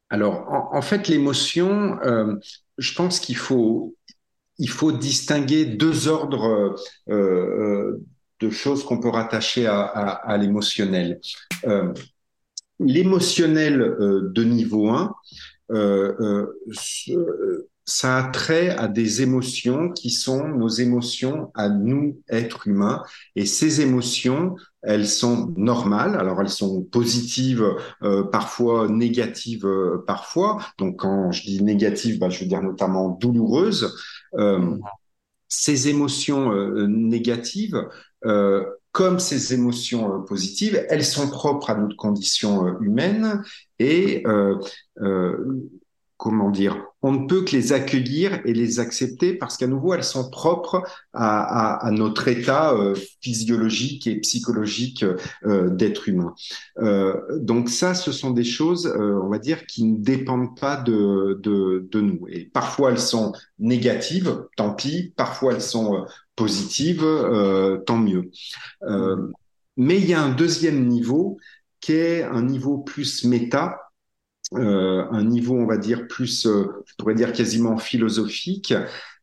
Alors, 0.10 0.46
en, 0.72 0.82
fait, 0.82 1.08
l'émotion, 1.08 2.00
euh, 2.04 2.36
je 2.78 2.94
pense 2.94 3.20
qu'il 3.20 3.38
faut, 3.38 3.96
il 4.58 4.70
faut 4.70 4.92
distinguer 4.92 5.66
deux 5.66 6.08
ordres 6.08 6.76
euh, 7.10 7.14
euh, 7.14 8.06
de 8.42 8.50
choses 8.50 8.84
qu'on 8.84 9.00
peut 9.00 9.10
rattacher 9.10 9.66
à, 9.68 10.38
l'émotionnel. 10.38 11.20
Euh, 11.66 11.94
l'émotionnel 12.80 13.80
de 14.00 14.44
niveau 14.44 14.90
1, 14.90 15.14
euh, 15.72 16.14
euh, 16.20 16.60
ce- 16.74 17.66
ça 17.88 18.18
a 18.18 18.24
trait 18.32 18.70
à 18.70 18.88
des 18.88 19.22
émotions 19.22 19.92
qui 19.92 20.10
sont 20.10 20.48
nos 20.48 20.68
émotions 20.70 21.52
à 21.54 21.70
nous, 21.70 22.20
êtres 22.30 22.68
humains. 22.68 23.04
Et 23.36 23.46
ces 23.46 23.80
émotions, 23.82 24.56
elles 24.82 25.08
sont 25.08 25.54
normales. 25.56 26.16
Alors, 26.16 26.42
elles 26.42 26.50
sont 26.50 26.82
positives, 26.82 27.64
parfois 28.32 28.88
négatives, 28.90 29.68
parfois. 30.08 30.58
Donc, 30.80 30.98
quand 30.98 31.32
je 31.32 31.44
dis 31.44 31.62
négatives, 31.64 32.18
bah, 32.18 32.30
je 32.30 32.40
veux 32.40 32.48
dire 32.48 32.64
notamment 32.64 33.10
douloureuses. 33.10 33.96
Euh, 34.34 34.78
ces 35.48 35.90
émotions 35.90 36.52
euh, 36.52 36.88
négatives, 36.88 37.88
euh, 38.26 38.66
comme 38.92 39.20
ces 39.20 39.54
émotions 39.54 40.24
positives, 40.24 40.86
elles 40.90 41.06
sont 41.06 41.30
propres 41.30 41.70
à 41.70 41.76
notre 41.76 41.98
condition 41.98 42.80
humaine 42.80 43.44
et 43.80 44.24
euh, 44.26 44.58
euh, 45.02 45.70
comment 46.18 46.50
dire, 46.50 46.78
on 47.02 47.12
ne 47.12 47.28
peut 47.28 47.44
que 47.44 47.52
les 47.52 47.74
accueillir 47.74 48.40
et 48.46 48.54
les 48.54 48.80
accepter 48.80 49.34
parce 49.34 49.58
qu'à 49.58 49.68
nouveau, 49.68 49.94
elles 49.94 50.04
sont 50.04 50.30
propres 50.30 50.82
à, 51.14 51.90
notre 51.92 52.28
état 52.28 52.74
euh, 52.74 52.96
physiologique 53.22 54.08
et 54.08 54.16
psychologique 54.22 55.04
euh, 55.46 55.70
d'être 55.70 56.08
humain. 56.08 56.34
Euh, 56.80 57.16
donc 57.40 57.70
ça, 57.70 57.94
ce 57.94 58.12
sont 58.12 58.32
des 58.32 58.46
choses, 58.46 58.88
on 58.98 59.28
va 59.28 59.40
dire, 59.40 59.66
qui 59.66 59.84
ne 59.84 59.98
dépendent 59.98 60.58
pas 60.58 60.78
de, 60.78 61.40
de, 61.44 62.02
nous. 62.02 62.28
Et 62.30 62.46
parfois, 62.46 62.92
elles 62.92 63.00
sont 63.00 63.34
négatives, 63.60 64.46
tant 64.56 64.74
pis. 64.74 65.14
Parfois, 65.16 65.54
elles 65.54 65.62
sont 65.62 66.06
positives, 66.36 67.06
tant 67.86 67.98
mieux. 67.98 68.32
Mais 69.78 69.98
il 69.98 70.06
y 70.06 70.14
a 70.14 70.22
un 70.22 70.34
deuxième 70.34 70.88
niveau 70.88 71.38
qui 71.82 71.94
est 71.94 72.24
un 72.24 72.42
niveau 72.42 72.80
plus 72.80 73.26
méta, 73.26 73.85
euh, 74.54 75.06
un 75.12 75.24
niveau, 75.24 75.56
on 75.56 75.66
va 75.66 75.78
dire, 75.78 76.08
plus, 76.08 76.46
euh, 76.46 76.66
je 76.86 76.94
pourrais 76.98 77.16
dire 77.16 77.34
quasiment 77.34 77.78
philosophique, 77.78 78.74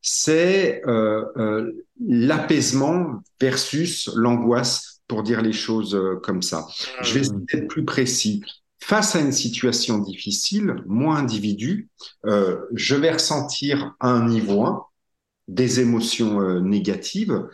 c'est 0.00 0.82
euh, 0.86 1.70
l'apaisement 2.04 3.22
versus 3.40 4.10
l'angoisse, 4.16 5.00
pour 5.06 5.22
dire 5.22 5.42
les 5.42 5.52
choses 5.52 5.98
comme 6.22 6.40
ça. 6.42 6.66
Je 7.02 7.14
vais 7.14 7.20
Mmh. 7.20 7.44
d'être 7.52 7.68
plus 7.68 7.84
précis. 7.84 8.42
Face 8.80 9.14
à 9.14 9.20
une 9.20 9.32
situation 9.32 9.98
difficile, 9.98 10.76
moi, 10.86 11.16
individu, 11.16 11.90
je 12.24 12.94
vais 12.94 13.12
ressentir 13.12 13.94
à 14.00 14.08
un 14.08 14.26
niveau 14.26 14.64
1 14.64 14.82
des 15.48 15.80
émotions 15.80 16.60
négatives 16.60 17.46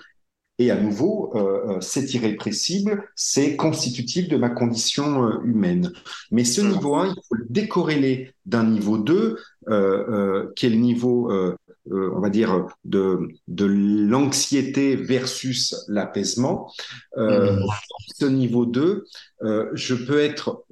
et 0.58 0.70
à 0.70 0.76
nouveau, 0.80 1.32
euh, 1.34 1.76
euh, 1.76 1.80
c'est 1.80 2.14
irrépressible, 2.14 3.04
c'est 3.14 3.56
constitutif 3.56 4.28
de 4.28 4.36
ma 4.36 4.50
condition 4.50 5.24
euh, 5.24 5.40
humaine. 5.44 5.92
Mais 6.30 6.44
ce 6.44 6.60
niveau 6.60 6.96
1, 6.96 7.08
il 7.08 7.14
faut 7.28 7.34
le 7.34 7.46
décorréler 7.48 8.32
d'un 8.46 8.64
niveau 8.64 8.98
2, 8.98 9.36
euh, 9.68 9.70
euh, 9.70 10.52
qui 10.56 10.66
est 10.66 10.70
le 10.70 10.76
niveau, 10.76 11.30
on 11.90 12.20
va 12.20 12.28
dire, 12.30 12.66
de, 12.84 13.28
de 13.46 13.64
l'anxiété 13.64 14.96
versus 14.96 15.74
l'apaisement. 15.88 16.72
Mmh. 17.16 17.64
ce 18.18 18.26
niveau 18.26 18.66
2, 18.66 19.04
euh, 19.42 19.70
je 19.74 19.94
peux 19.94 20.18
être 20.18 20.64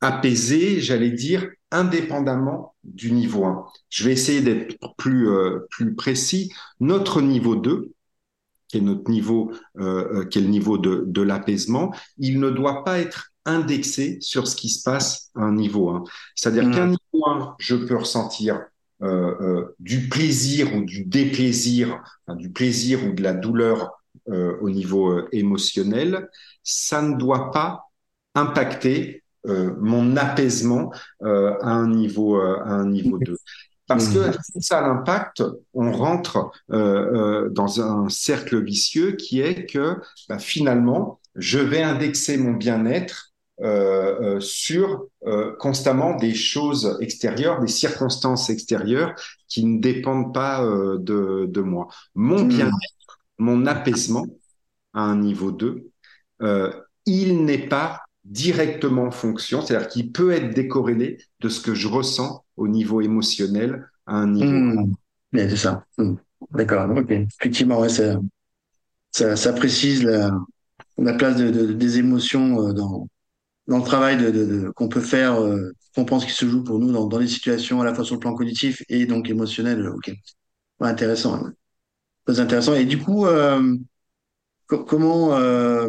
apaisé, 0.00 0.80
j'allais 0.80 1.10
dire, 1.10 1.48
indépendamment 1.70 2.74
du 2.84 3.12
niveau 3.12 3.44
1. 3.44 3.66
Je 3.88 4.04
vais 4.04 4.12
essayer 4.12 4.40
d'être 4.40 4.94
plus, 4.96 5.28
euh, 5.28 5.66
plus 5.70 5.94
précis. 5.94 6.52
Notre 6.80 7.20
niveau 7.20 7.56
2, 7.56 7.90
qui 8.74 8.78
est 8.78 8.82
notre 8.82 9.08
niveau, 9.08 9.52
euh, 9.78 10.24
qui 10.26 10.38
est 10.38 10.42
le 10.42 10.48
niveau 10.48 10.78
de, 10.78 11.04
de 11.06 11.22
l'apaisement, 11.22 11.94
il 12.18 12.40
ne 12.40 12.50
doit 12.50 12.82
pas 12.82 12.98
être 12.98 13.30
indexé 13.44 14.18
sur 14.20 14.48
ce 14.48 14.56
qui 14.56 14.68
se 14.68 14.82
passe 14.82 15.30
à 15.36 15.42
un 15.42 15.54
niveau 15.54 15.90
1. 15.90 16.04
C'est-à-dire 16.34 16.70
qu'un 16.70 16.86
Mmh. 16.86 16.96
niveau 17.12 17.26
1, 17.28 17.54
je 17.60 17.76
peux 17.76 17.96
ressentir 17.96 18.60
euh, 19.02 19.34
euh, 19.40 19.76
du 19.78 20.08
plaisir 20.08 20.74
ou 20.74 20.82
du 20.82 21.04
déplaisir, 21.04 22.02
enfin, 22.26 22.36
du 22.36 22.50
plaisir 22.50 23.04
ou 23.06 23.12
de 23.12 23.22
la 23.22 23.34
douleur 23.34 23.92
euh, 24.28 24.56
au 24.60 24.70
niveau 24.70 25.10
euh, 25.10 25.28
émotionnel, 25.32 26.28
ça 26.62 27.02
ne 27.02 27.16
doit 27.16 27.50
pas 27.52 27.84
impacter 28.34 29.22
euh, 29.46 29.74
mon 29.80 30.16
apaisement 30.16 30.92
euh, 31.22 31.54
à 31.60 31.70
un 31.70 31.88
niveau 31.88 32.40
euh, 32.40 32.58
à 32.64 32.70
un 32.72 32.88
niveau 32.88 33.18
2. 33.18 33.36
Parce 33.94 34.08
que 34.08 34.18
Mmh. 34.18 34.32
si 34.42 34.62
ça 34.62 34.78
a 34.78 34.82
l'impact, 34.88 35.42
on 35.72 35.92
rentre 35.92 36.50
euh, 36.72 37.46
euh, 37.46 37.50
dans 37.50 37.80
un 37.80 38.08
cercle 38.08 38.62
vicieux 38.62 39.12
qui 39.12 39.40
est 39.40 39.66
que 39.66 39.96
bah, 40.28 40.38
finalement, 40.38 41.20
je 41.36 41.58
vais 41.58 41.82
indexer 41.82 42.36
mon 42.36 42.52
bien-être 42.52 43.30
euh, 43.62 44.40
sur 44.40 45.06
constamment 45.58 46.16
des 46.16 46.34
choses 46.34 46.98
extérieures, 47.00 47.60
des 47.60 47.68
circonstances 47.68 48.50
extérieures 48.50 49.14
qui 49.48 49.64
ne 49.64 49.80
dépendent 49.80 50.34
pas 50.34 50.64
de, 50.64 51.46
de 51.46 51.60
moi. 51.60 51.88
Mon 52.14 52.42
bien-être, 52.44 52.68
Mmh. 52.68 52.76
mon 53.38 53.66
apaisement 53.66 54.26
à 54.92 55.02
un 55.02 55.16
niveau 55.16 55.52
2, 55.52 55.90
euh, 56.42 56.72
il 57.06 57.44
n'est 57.44 57.68
pas 57.68 58.00
directement 58.24 59.04
en 59.04 59.10
fonction, 59.10 59.60
c'est-à-dire 59.62 59.88
qu'il 59.88 60.12
peut 60.12 60.32
être 60.32 60.54
décorrélé 60.54 61.18
de 61.40 61.48
ce 61.48 61.60
que 61.60 61.74
je 61.74 61.88
ressens 61.88 62.43
au 62.56 62.68
niveau 62.68 63.00
émotionnel 63.00 63.88
à 64.06 64.16
un 64.16 64.28
niveau 64.32 64.50
1. 64.52 64.84
Mmh. 64.84 64.94
C'est 65.34 65.56
ça. 65.56 65.84
Mmh. 65.98 66.14
D'accord. 66.52 66.90
Ok. 66.96 67.10
Effectivement, 67.10 67.80
ouais, 67.80 67.88
ça, 67.88 68.18
ça, 69.12 69.36
ça 69.36 69.52
précise 69.52 70.04
la, 70.04 70.30
la 70.98 71.14
place 71.14 71.36
de, 71.36 71.50
de- 71.50 71.72
des 71.72 71.98
émotions 71.98 72.68
euh, 72.68 72.72
dans, 72.74 73.08
dans 73.68 73.78
le 73.78 73.84
travail 73.84 74.18
de, 74.18 74.70
qu'on 74.76 74.88
peut 74.88 75.00
faire, 75.02 75.40
euh, 75.42 75.72
qu'on 75.94 76.04
pense 76.06 76.24
qu'il 76.24 76.34
se 76.34 76.46
joue 76.46 76.64
pour 76.64 76.80
nous 76.80 76.92
dans, 76.92 77.06
dans 77.08 77.18
les 77.18 77.28
situations 77.28 77.80
à 77.82 77.84
la 77.84 77.94
fois 77.94 78.04
sur 78.04 78.16
le 78.16 78.20
plan 78.20 78.34
cognitif 78.34 78.82
et 78.88 79.06
donc 79.06 79.30
émotionnel. 79.30 79.88
Ok. 79.88 80.12
Ouais, 80.80 80.88
intéressant. 80.88 81.44
Très 82.26 82.40
intéressant. 82.40 82.74
Et 82.74 82.86
du 82.86 82.98
coup, 82.98 83.26
euh, 83.26 83.76
co- 84.66 84.84
comment, 84.84 85.34
euh, 85.36 85.88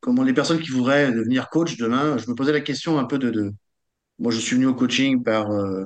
comment 0.00 0.22
les 0.22 0.32
personnes 0.34 0.60
qui 0.60 0.70
voudraient 0.70 1.12
devenir 1.12 1.48
coach 1.50 1.76
demain, 1.76 2.18
je 2.18 2.28
me 2.30 2.34
posais 2.34 2.52
la 2.52 2.60
question 2.60 2.98
un 2.98 3.04
peu 3.04 3.18
de, 3.18 3.30
de 3.30 3.52
moi, 4.18 4.32
je 4.32 4.38
suis 4.38 4.56
venu 4.56 4.66
au 4.66 4.74
coaching 4.74 5.22
par, 5.22 5.50
euh, 5.50 5.84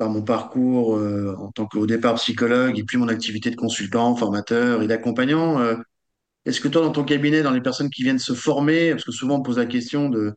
mon 0.00 0.22
parcours 0.22 0.96
euh, 0.96 1.36
en 1.38 1.52
tant 1.52 1.66
qu'au 1.66 1.86
départ 1.86 2.14
psychologue 2.16 2.78
et 2.78 2.84
puis 2.84 2.98
mon 2.98 3.08
activité 3.08 3.50
de 3.50 3.56
consultant, 3.56 4.16
formateur 4.16 4.82
et 4.82 4.88
d'accompagnant. 4.88 5.60
Euh, 5.60 5.76
est-ce 6.44 6.60
que 6.60 6.68
toi, 6.68 6.82
dans 6.82 6.92
ton 6.92 7.04
cabinet, 7.04 7.42
dans 7.42 7.52
les 7.52 7.60
personnes 7.60 7.90
qui 7.90 8.02
viennent 8.02 8.18
se 8.18 8.34
former, 8.34 8.90
parce 8.92 9.04
que 9.04 9.12
souvent 9.12 9.36
on 9.36 9.42
pose 9.42 9.58
la 9.58 9.66
question 9.66 10.08
de 10.08 10.34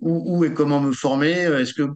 où, 0.00 0.44
et 0.44 0.52
comment 0.52 0.80
me 0.80 0.92
former, 0.92 1.32
est-ce 1.32 1.74
que 1.74 1.88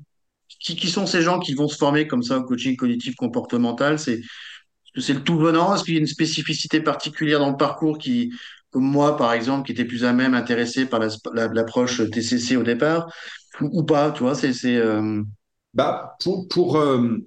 qui, 0.60 0.76
qui 0.76 0.88
sont 0.88 1.06
ces 1.06 1.22
gens 1.22 1.40
qui 1.40 1.54
vont 1.54 1.68
se 1.68 1.76
former 1.76 2.06
comme 2.06 2.22
ça 2.22 2.38
au 2.38 2.44
coaching 2.44 2.76
cognitif 2.76 3.16
comportemental? 3.16 3.98
C'est 3.98 4.14
est-ce 4.14 4.92
que 4.94 5.00
c'est 5.00 5.14
le 5.14 5.22
tout 5.24 5.38
venant? 5.38 5.74
Est-ce 5.74 5.84
qu'il 5.84 5.94
y 5.94 5.98
a 5.98 6.00
une 6.00 6.06
spécificité 6.06 6.80
particulière 6.80 7.40
dans 7.40 7.50
le 7.50 7.56
parcours 7.56 7.98
qui, 7.98 8.32
comme 8.70 8.84
moi, 8.84 9.16
par 9.16 9.32
exemple, 9.32 9.66
qui 9.66 9.72
était 9.72 9.84
plus 9.84 10.04
à 10.04 10.12
même 10.12 10.34
intéressé 10.34 10.86
par 10.86 11.00
la- 11.00 11.08
la- 11.34 11.48
l'approche 11.48 12.02
TCC 12.10 12.56
au 12.56 12.62
départ, 12.62 13.12
ou, 13.60 13.80
ou 13.80 13.84
pas, 13.84 14.10
tu 14.12 14.22
vois, 14.24 14.34
c'est, 14.34 14.52
c'est, 14.52 14.76
euh, 14.76 15.22
Bah, 15.74 16.16
pour, 16.20 16.48
pour, 16.48 16.76
euh, 16.76 17.18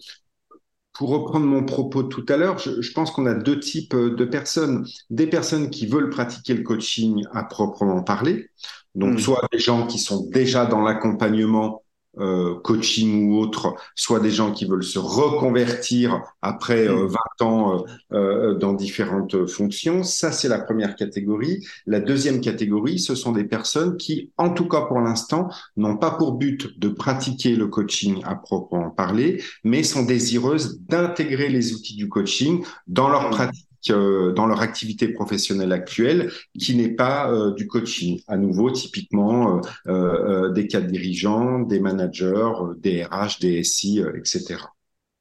Pour 0.94 1.10
reprendre 1.10 1.46
mon 1.46 1.64
propos 1.66 2.04
de 2.04 2.10
tout 2.10 2.26
à 2.28 2.36
l'heure, 2.38 2.58
je, 2.60 2.82
je 2.82 2.92
pense 2.92 3.12
qu'on 3.12 3.26
a 3.26 3.34
deux 3.34 3.60
types 3.60 3.94
euh, 3.94 4.14
de 4.16 4.26
personnes. 4.26 4.86
Des 5.10 5.26
personnes 5.28 5.70
qui 5.70 5.88
veulent 5.88 6.10
pratiquer 6.10 6.54
le 6.54 6.64
coaching 6.64 7.24
à 7.32 7.44
proprement 7.46 8.04
parler, 8.04 8.50
donc 8.94 9.20
hmm, 9.20 9.22
soit 9.22 9.42
des 9.54 9.58
gens 9.60 9.88
qui 9.88 10.00
sont 10.00 10.28
déjà 10.30 10.66
dans 10.66 10.82
l'accompagnement 10.82 11.82
euh, 12.20 12.56
coaching 12.64 13.30
ou 13.30 13.38
autre, 13.38 13.76
soit 13.96 14.20
des 14.20 14.32
gens 14.32 14.52
qui 14.52 14.66
veulent 14.66 14.84
se 14.84 15.00
reconvertir 15.00 16.22
après 16.42 16.88
euh, 16.88 17.06
hmm, 17.06 17.16
20 17.40 17.46
ans 17.46 17.86
euh, 18.12 18.18
euh, 18.18 18.54
dans 18.56 18.74
différentes 18.74 19.48
fonctions. 19.48 20.04
Ça, 20.04 20.32
c'est 20.32 20.50
la 20.50 20.60
première 20.60 20.96
catégorie. 20.96 21.66
La 21.86 22.00
deuxième 22.00 22.42
catégorie, 22.42 23.00
ce 23.00 23.16
sont 23.16 23.32
des 23.32 23.46
personnes 23.46 23.98
qui, 23.98 24.32
en 24.38 24.50
tout 24.50 24.68
cas 24.68 24.82
pour 24.82 25.00
l'instant, 25.00 25.50
n'ont 25.78 25.98
pas 25.98 26.12
pour 26.12 26.34
but 26.34 26.80
de 26.80 26.90
pratiquer 26.90 27.56
le 27.56 27.68
coaching 27.68 28.22
à 28.26 28.36
proprement 28.36 28.90
parler, 28.90 29.42
mais 29.64 29.84
sont 29.84 30.04
désireuses 30.04 30.80
d'intégrer 30.82 31.50
les 31.50 31.74
outils 31.74 31.96
du 31.96 32.10
coaching 32.10 32.64
dans 32.88 33.10
leur 33.10 33.30
hmm, 33.30 33.32
pratique 33.32 33.71
euh, 33.90 34.32
dans 34.34 34.46
leur 34.46 34.62
activité 34.62 35.08
professionnelle 35.08 35.72
actuelle 35.72 36.32
qui 36.60 36.76
n'est 36.76 36.94
pas 36.94 37.32
euh, 37.32 37.54
du 37.54 37.68
coaching. 37.68 38.22
À 38.28 38.38
nouveau, 38.38 38.70
typiquement, 38.70 39.62
euh, 39.88 40.52
des 40.52 40.68
cadres 40.68 40.88
dirigeants, 40.88 41.60
des 41.60 41.80
managers, 41.80 42.54
des 42.78 43.04
RH, 43.04 43.40
des 43.40 43.64
SI, 43.64 44.04
etc. 44.16 44.60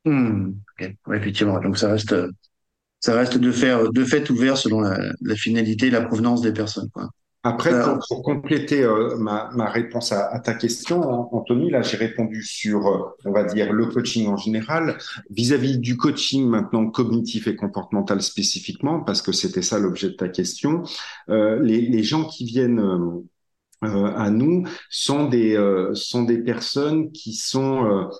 hmm. 0.04 0.52
Effectivement. 1.12 1.60
Donc 1.60 1.78
ça 1.78 1.90
reste, 1.90 2.14
ça 2.98 3.14
reste 3.14 3.38
de 3.38 3.50
faire, 3.50 3.90
de 3.90 4.04
fait 4.04 4.28
ouvert 4.28 4.58
selon 4.58 4.80
la, 4.80 4.98
la 5.22 5.36
finalité 5.36 5.86
et 5.86 5.90
la 5.90 6.02
provenance 6.02 6.42
des 6.42 6.52
personnes, 6.52 6.90
quoi. 6.90 7.08
Après, 7.42 7.80
pour, 7.80 8.04
pour 8.06 8.22
compléter 8.22 8.82
euh, 8.82 9.16
ma, 9.16 9.50
ma 9.54 9.70
réponse 9.70 10.12
à, 10.12 10.26
à 10.28 10.40
ta 10.40 10.52
question, 10.52 11.00
An- 11.00 11.30
Anthony, 11.32 11.70
là, 11.70 11.80
j'ai 11.80 11.96
répondu 11.96 12.42
sur, 12.42 12.86
euh, 12.86 12.98
on 13.24 13.32
va 13.32 13.44
dire, 13.44 13.72
le 13.72 13.86
coaching 13.86 14.28
en 14.28 14.36
général, 14.36 14.98
vis-à-vis 15.30 15.78
du 15.78 15.96
coaching 15.96 16.46
maintenant 16.46 16.90
cognitif 16.90 17.46
et 17.46 17.56
comportemental 17.56 18.20
spécifiquement, 18.20 19.00
parce 19.00 19.22
que 19.22 19.32
c'était 19.32 19.62
ça 19.62 19.78
l'objet 19.78 20.08
de 20.10 20.14
ta 20.16 20.28
question. 20.28 20.82
Euh, 21.30 21.58
les, 21.62 21.80
les 21.80 22.02
gens 22.02 22.24
qui 22.24 22.44
viennent 22.44 22.78
euh, 23.84 24.14
à 24.16 24.30
nous 24.30 24.64
sont 24.90 25.28
des, 25.28 25.56
sont 25.94 26.24
des 26.24 26.38
personnes 26.38 27.12
qui 27.12 27.32
sont, 27.34 28.10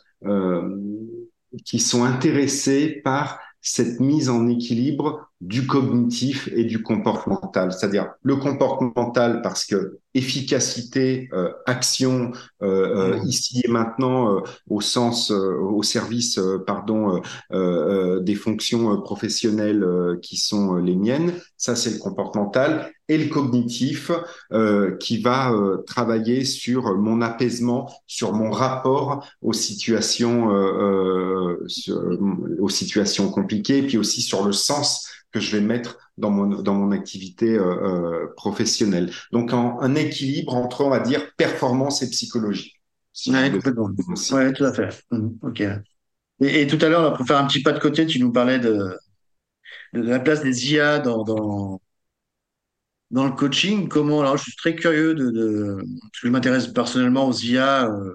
qui 1.65 1.81
sont 1.81 2.05
intéressées 2.05 3.01
par 3.05 3.41
cette 3.63 4.01
mise 4.01 4.31
en 4.31 4.49
équilibre 4.49 5.29
du 5.41 5.67
cognitif 5.67 6.49
et 6.55 6.65
du 6.65 6.83
comportemental, 6.83 7.73
c'est-à-dire 7.73 8.13
le 8.23 8.37
comportemental 8.37 9.41
parce 9.43 9.65
que 9.65 9.99
efficacité, 10.15 11.29
euh, 11.33 11.53
action, 11.67 12.33
euh, 12.63 13.17
euh, 13.17 13.19
hmm, 13.19 13.27
ici 13.27 13.63
et 13.65 13.69
maintenant 13.69 14.37
euh, 14.37 14.41
au 14.69 14.81
sens, 14.81 15.31
euh, 15.31 15.57
au 15.59 15.83
service, 15.83 16.39
euh, 16.39 16.59
pardon, 16.67 17.17
euh, 17.17 17.21
euh, 17.53 18.21
des 18.21 18.35
fonctions 18.35 19.01
professionnelles 19.01 19.83
euh, 19.83 20.19
qui 20.21 20.37
sont 20.37 20.77
les 20.77 20.97
miennes, 20.97 21.33
ça 21.57 21.77
c'est 21.77 21.91
le 21.93 21.99
comportemental, 21.99 22.91
et 23.11 23.19
le 23.19 23.29
cognitif 23.29 24.11
euh, 24.53 24.97
qui 24.99 25.21
va 25.21 25.53
euh, 25.53 25.79
travailler 25.87 26.45
sur 26.45 26.97
mon 26.99 27.21
apaisement, 27.23 27.91
sur 28.07 28.33
mon 28.33 28.51
rapport 28.51 29.27
aux 29.43 29.53
situations, 29.53 30.51
euh, 30.55 31.63
sur- 31.67 32.01
aux 32.61 32.69
situations 32.69 33.31
compliquées, 33.31 33.83
puis 33.83 33.99
aussi 33.99 34.23
sur 34.23 34.45
le 34.47 34.53
sens 34.53 35.07
que 35.33 35.41
je 35.41 35.57
vais 35.57 35.63
mettre 35.63 35.99
dans 36.19 36.31
mon, 36.31 36.47
dans 36.63 36.75
mon 36.75 36.91
activité 36.93 37.59
professionnelle. 38.37 39.11
Donc, 39.33 39.53
en, 39.53 39.81
un 39.81 39.95
équilibre 39.95 40.55
entre, 40.55 40.85
on 40.85 40.91
va 40.91 41.01
dire, 41.01 41.23
performance 41.37 42.03
et 42.03 42.11
psychologie, 42.11 42.75
si 43.13 43.37
ouais. 43.37 43.61
Ouais, 44.31 44.53
tout 44.53 44.65
à 44.65 44.73
fait. 44.73 44.89
Hmm, 45.11 45.31
ok. 45.43 45.61
Et, 46.41 46.63
et 46.63 46.67
tout 46.67 46.79
à 46.85 46.89
l'heure, 46.89 47.17
pour 47.17 47.27
faire 47.27 47.39
un 47.39 47.47
petit 47.47 47.63
pas 47.63 47.73
de 47.73 47.81
côté, 47.81 48.07
tu 48.07 48.21
nous 48.21 48.33
parlais 48.33 48.59
de, 48.59 48.97
de 49.93 50.03
la 50.03 50.21
place 50.21 50.43
des 50.43 50.73
IA 50.73 50.99
dans, 50.99 51.25
dans, 51.25 51.81
dans 53.11 53.25
le 53.27 53.33
coaching. 53.33 53.89
Comment, 53.89 54.21
alors, 54.21 54.37
je 54.37 54.45
suis 54.45 54.57
très 54.57 54.75
curieux 54.75 55.15
de, 55.15 55.31
de 55.31 55.79
je 56.13 56.29
m'intéresse 56.29 56.69
personnellement 56.69 57.27
aux 57.29 57.33
IA, 57.35 57.87
euh, 57.91 58.15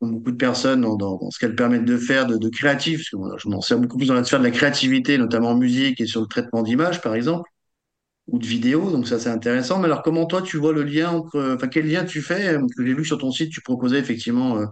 comme 0.00 0.12
beaucoup 0.16 0.32
de 0.32 0.36
personnes, 0.36 0.82
dans, 0.82 0.96
dans, 0.96 1.30
ce 1.30 1.38
qu'elles 1.38 1.56
permettent 1.56 1.84
de 1.86 1.98
faire 1.98 2.26
de, 2.26 2.38
de 2.38 2.48
créatif, 2.50 3.04
parce 3.12 3.32
que 3.36 3.38
je 3.42 3.48
m'en 3.48 3.60
sers 3.62 3.78
beaucoup 3.78 3.98
plus 3.98 4.08
dans 4.08 4.14
la 4.14 4.24
sphère 4.24 4.40
de 4.40 4.44
la 4.44 4.50
créativité, 4.52 5.18
notamment 5.18 5.50
en 5.50 5.56
musique 5.58 6.00
et 6.00 6.06
sur 6.06 6.20
le 6.22 6.26
traitement 6.28 6.62
d'images, 6.62 7.00
par 7.02 7.14
exemple, 7.14 7.50
ou 8.28 8.38
de 8.38 8.46
vidéos. 8.46 8.90
Donc, 8.90 9.08
ça, 9.08 9.18
c'est 9.20 9.30
intéressant. 9.30 9.78
Mais 9.78 9.86
alors, 9.86 10.02
comment 10.02 10.26
toi, 10.26 10.42
tu 10.42 10.56
vois 10.58 10.72
le 10.72 10.84
lien 10.84 11.10
entre, 11.10 11.54
enfin, 11.56 11.68
quel 11.68 11.88
lien 11.90 12.04
tu 12.04 12.22
fais? 12.22 12.48
euh, 12.54 12.60
Que 12.76 12.86
j'ai 12.86 12.94
vu 12.94 13.04
sur 13.04 13.18
ton 13.18 13.32
site, 13.32 13.52
tu 13.52 13.62
proposais 13.62 13.98
effectivement 13.98 14.58
euh, 14.58 14.66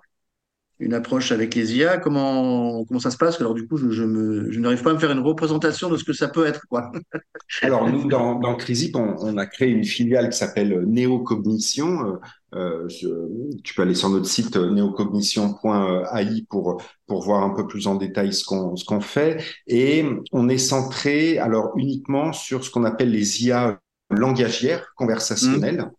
une 0.81 0.95
approche 0.95 1.33
avec 1.33 1.55
les 1.55 1.77
IA. 1.77 1.99
Comment, 1.99 2.85
comment 2.85 3.01
ça 3.01 3.11
se 3.11 3.17
passe? 3.17 3.41
Alors, 3.41 3.55
du 3.55 3.67
coup, 3.67 3.77
je, 3.77 3.91
je 3.91 4.05
me, 4.05 4.51
je 4.51 4.61
n'arrive 4.61 4.83
pas 4.83 4.91
à 4.91 4.95
me 4.95 4.99
faire 4.99 5.11
une 5.13 5.21
représentation 5.21 5.89
de 5.91 5.97
ce 5.97 6.05
que 6.05 6.13
ça 6.13 6.29
peut 6.29 6.47
être, 6.47 6.67
quoi. 6.69 6.93
Alors, 7.61 7.89
nous, 7.91 8.09
dans, 8.09 8.39
dans 8.39 8.55
Crisip, 8.55 8.95
on, 8.97 9.17
on 9.21 9.37
a 9.37 9.47
créé 9.47 9.69
une 9.71 9.85
filiale 9.85 10.31
qui 10.31 10.39
s'appelle 10.39 10.85
Néocognition. 10.87 12.21
Euh, 12.55 12.89
je- 12.89 13.59
tu 13.63 13.75
peux 13.75 13.83
aller 13.83 13.95
sur 13.97 14.09
notre 14.11 14.27
site 14.27 14.57
euh, 14.57 14.71
néocognition.ai 14.71 16.43
pour, 16.49 16.81
pour 17.07 17.23
voir 17.23 17.43
un 17.43 17.51
peu 17.51 17.67
plus 17.67 17.87
en 17.89 17.97
détail 17.97 18.33
ce 18.33 18.45
qu'on 18.45 18.77
ce 18.77 18.85
qu'on 18.85 19.01
fait. 19.01 19.43
Et 19.67 20.05
on 20.33 20.49
est 20.49 20.59
centré 20.59 21.39
alors 21.39 21.73
uniquement 21.77 22.33
sur 22.33 22.65
ce 22.65 22.71
qu'on 22.71 22.85
appelle 22.85 23.11
les 23.11 23.45
IA 23.45 23.81
langagières, 24.11 24.93
conversationnelles. 24.97 25.91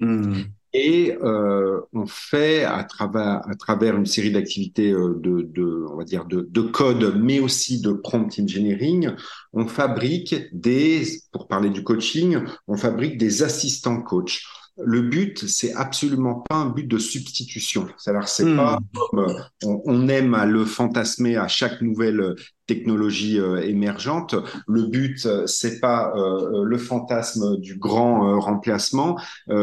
Hmm. 0.00 0.57
Et 0.74 1.16
euh, 1.22 1.80
on 1.94 2.06
fait 2.06 2.64
à 2.64 2.84
travers, 2.84 3.40
à 3.48 3.54
travers 3.58 3.96
une 3.96 4.04
série 4.04 4.30
d'activités 4.30 4.90
euh, 4.92 5.14
de, 5.18 5.42
de, 5.42 5.86
on 5.90 5.96
va 5.96 6.04
dire 6.04 6.26
de, 6.26 6.46
de 6.50 6.60
code, 6.60 7.14
mais 7.18 7.40
aussi 7.40 7.80
de 7.80 7.92
prompt 7.92 8.38
engineering, 8.38 9.10
on 9.54 9.66
fabrique 9.66 10.34
des, 10.52 11.04
pour 11.32 11.48
parler 11.48 11.70
du 11.70 11.82
coaching, 11.84 12.38
on 12.66 12.76
fabrique 12.76 13.16
des 13.16 13.42
assistants 13.42 14.02
coach. 14.02 14.44
Le 14.84 15.02
but, 15.02 15.46
c'est 15.48 15.74
absolument 15.74 16.44
pas 16.48 16.54
un 16.56 16.66
but 16.70 16.86
de 16.86 16.98
substitution. 16.98 17.88
C'est-à-dire, 17.98 18.28
c'est 18.28 18.54
pas 18.54 18.78
Hmm. 18.78 18.88
comme 19.10 19.20
euh, 19.20 19.32
on, 19.64 19.82
on 19.86 20.08
aime 20.08 20.34
à 20.34 20.46
le 20.46 20.64
fantasmer 20.64 21.36
à 21.36 21.48
chaque 21.48 21.82
nouvelle 21.82 22.36
technologie 22.66 23.40
euh, 23.40 23.60
émergente. 23.62 24.36
Le 24.68 24.84
but, 24.84 25.26
euh, 25.26 25.46
c'est 25.46 25.80
pas 25.80 26.12
euh, 26.16 26.62
le 26.64 26.78
fantasme 26.78 27.56
du 27.58 27.76
grand 27.76 28.28
euh, 28.28 28.38
remplacement, 28.38 29.18
euh, 29.50 29.54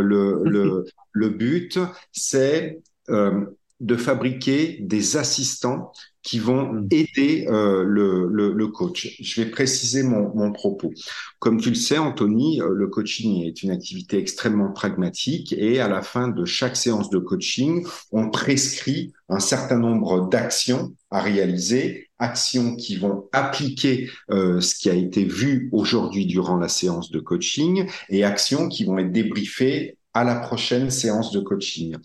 euh, 0.00 0.02
le, 0.02 0.42
le, 0.44 0.84
le 1.12 1.28
but, 1.28 1.78
c'est 2.10 2.80
euh, 3.10 3.44
de 3.80 3.96
fabriquer 3.96 4.78
des 4.80 5.16
assistants 5.16 5.92
qui 6.24 6.38
vont 6.38 6.86
aider 6.90 7.46
euh, 7.48 7.84
le, 7.84 8.26
le, 8.28 8.52
le, 8.52 8.68
coach. 8.68 9.14
Je 9.20 9.42
vais 9.42 9.50
préciser 9.50 10.02
mon, 10.02 10.34
mon, 10.34 10.52
propos. 10.52 10.92
Comme 11.38 11.60
tu 11.60 11.68
le 11.68 11.74
sais, 11.74 11.98
Anthony, 11.98 12.62
euh, 12.62 12.70
le 12.72 12.88
coaching 12.88 13.44
est 13.44 13.62
une 13.62 13.70
activité 13.70 14.18
extrêmement 14.18 14.72
pragmatique 14.72 15.54
et 15.56 15.80
à 15.80 15.88
la 15.88 16.00
fin 16.00 16.28
de 16.28 16.46
chaque 16.46 16.76
séance 16.76 17.10
de 17.10 17.18
coaching, 17.18 17.86
on 18.10 18.30
prescrit 18.30 19.12
un 19.28 19.38
certain 19.38 19.78
nombre 19.78 20.28
d'actions 20.30 20.94
à 21.10 21.20
réaliser, 21.20 22.08
actions 22.18 22.74
qui 22.74 22.96
vont 22.96 23.28
appliquer 23.32 24.08
euh, 24.30 24.60
ce 24.60 24.74
qui 24.76 24.88
a 24.88 24.94
été 24.94 25.24
vu 25.24 25.68
aujourd'hui 25.72 26.24
durant 26.24 26.56
la 26.56 26.68
séance 26.68 27.10
de 27.10 27.20
coaching 27.20 27.86
et 28.08 28.24
actions 28.24 28.68
qui 28.68 28.84
vont 28.84 28.98
être 28.98 29.12
débriefées 29.12 29.98
à 30.14 30.24
la 30.24 30.36
prochaine 30.36 30.90
séance 30.90 31.32
de 31.32 31.40
coaching. 31.40 31.96